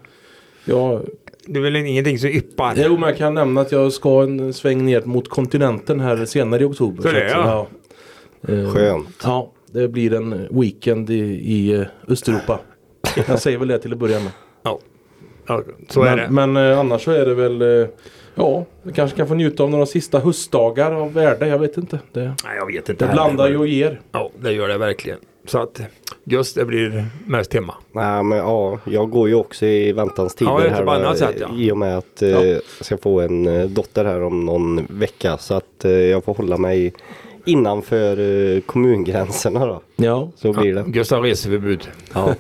[0.64, 1.02] jag,
[1.46, 2.74] Det är väl ingenting som yppar?
[2.76, 6.62] Jo men jag kan nämna att jag ska en sväng ner mot kontinenten här senare
[6.62, 7.02] i oktober.
[7.02, 7.66] Så det, att, ja.
[8.48, 9.20] Eh, Skönt.
[9.22, 12.60] Ja, det blir en weekend i, i eh, Östeuropa.
[13.28, 14.32] Jag säger väl det till att börja med.
[14.62, 14.78] Ja.
[15.46, 16.28] ja så är det.
[16.30, 17.88] men, men eh, annars så är det väl eh,
[18.35, 21.47] Ja, vi kanske kan få njuta av några sista höstdagar av värde.
[21.49, 21.99] Jag vet inte.
[22.12, 23.07] Det, Nej jag vet inte.
[23.07, 24.01] det blandar ju och ger.
[24.12, 25.18] Ja det gör det verkligen.
[25.47, 25.80] Så att
[26.24, 27.74] just det blir mest hemma.
[27.93, 31.37] Nej men ja, jag går ju också i väntans tider Ja, här annat va, sätt,
[31.41, 31.49] ja.
[31.57, 32.45] I och med att eh, Ja.
[32.45, 36.35] jag ska få en eh, dotter här om någon vecka så att eh, jag får
[36.35, 36.93] hålla mig
[37.45, 38.18] innanför
[38.55, 39.82] eh, kommungränserna då.
[39.97, 40.84] Ja, Så blir det.
[40.86, 41.88] Gustav reseförbud.
[42.14, 42.34] Ja,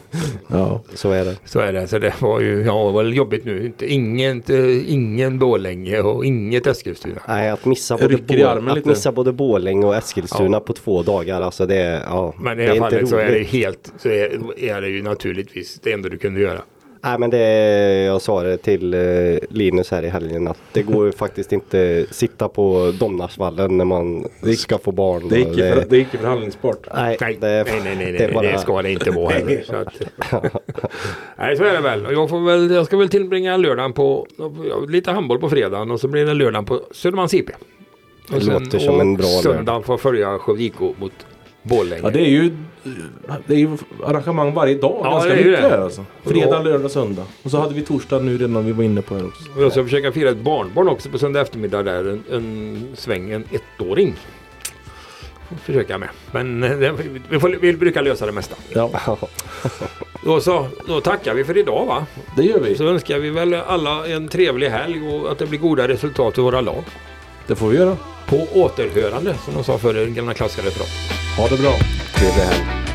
[0.48, 0.80] ja.
[0.94, 1.36] så är det.
[1.44, 1.86] Så är det.
[1.88, 3.66] Så det var ju ja, det var jobbigt nu.
[3.66, 7.20] Inte, ingen, inte, ingen Borlänge och inget Eskilstuna.
[7.28, 8.88] Nej, att missa både, armen att lite.
[8.88, 10.60] missa både Borlänge och Eskilstuna Ja.
[10.60, 11.40] på två dagar.
[11.40, 14.80] Alltså det ja, Men det i alla fall så är det helt, så är, är
[14.80, 16.60] det ju naturligtvis det enda du kunde göra.
[17.04, 17.38] Nej men det,
[18.04, 19.00] jag sa det till eh,
[19.50, 24.28] Linus här i helgen att det går ju faktiskt inte sitta på Domnarsvallen när man
[24.56, 25.28] ska få barn.
[25.28, 26.78] Det är och icke, för, det är icke förhandlingsbart.
[26.94, 29.62] Nej, Nej, det, nej, nej, nej, det nej, bara- det ska det inte vara heller.
[29.66, 30.02] Så att,
[31.38, 32.06] nej, så är det väl.
[32.06, 32.70] Och Jag, får väl.
[32.70, 34.26] jag ska väl tillbringa lördagen på
[34.88, 37.50] lite handboll på fredagen och så blir det lördagen på Södermalms IP.
[38.28, 39.26] Det låter som en bra.
[39.26, 41.12] Söndagen får följa Skövde IK mot
[41.62, 42.02] Borlänge.
[42.04, 42.56] Ja, det är ju
[43.46, 45.00] det är ju arrangemang varje dag.
[45.04, 45.84] Ja, ganska det är mycket det.
[45.84, 46.04] alltså.
[46.24, 47.24] Fredag, lördag, söndag.
[47.42, 49.44] Och så hade vi torsdag nu redan vi var inne på här också.
[49.56, 52.04] Och jag ska försöka fira ett barnbarn också på söndag eftermiddag där.
[52.10, 54.14] En, en sväng, en ettåring.
[55.48, 56.08] Får Försöka med.
[56.30, 56.92] Men eh, det,
[57.28, 58.56] vi, får, vi brukar lösa det mesta.
[58.74, 58.90] Ja,
[60.24, 62.06] Då, så, då tackar vi för idag va.
[62.36, 62.74] det gör vi.
[62.74, 66.40] Så önskar vi väl alla en trevlig helg och att det blir goda resultat i
[66.40, 66.84] våra lag.
[67.46, 67.96] Det får vi göra.
[68.26, 70.94] På återhörande som de sa förr i gamla klassiska referaten.
[71.38, 71.72] Ha det bra.
[72.14, 72.91] Trevlig helg.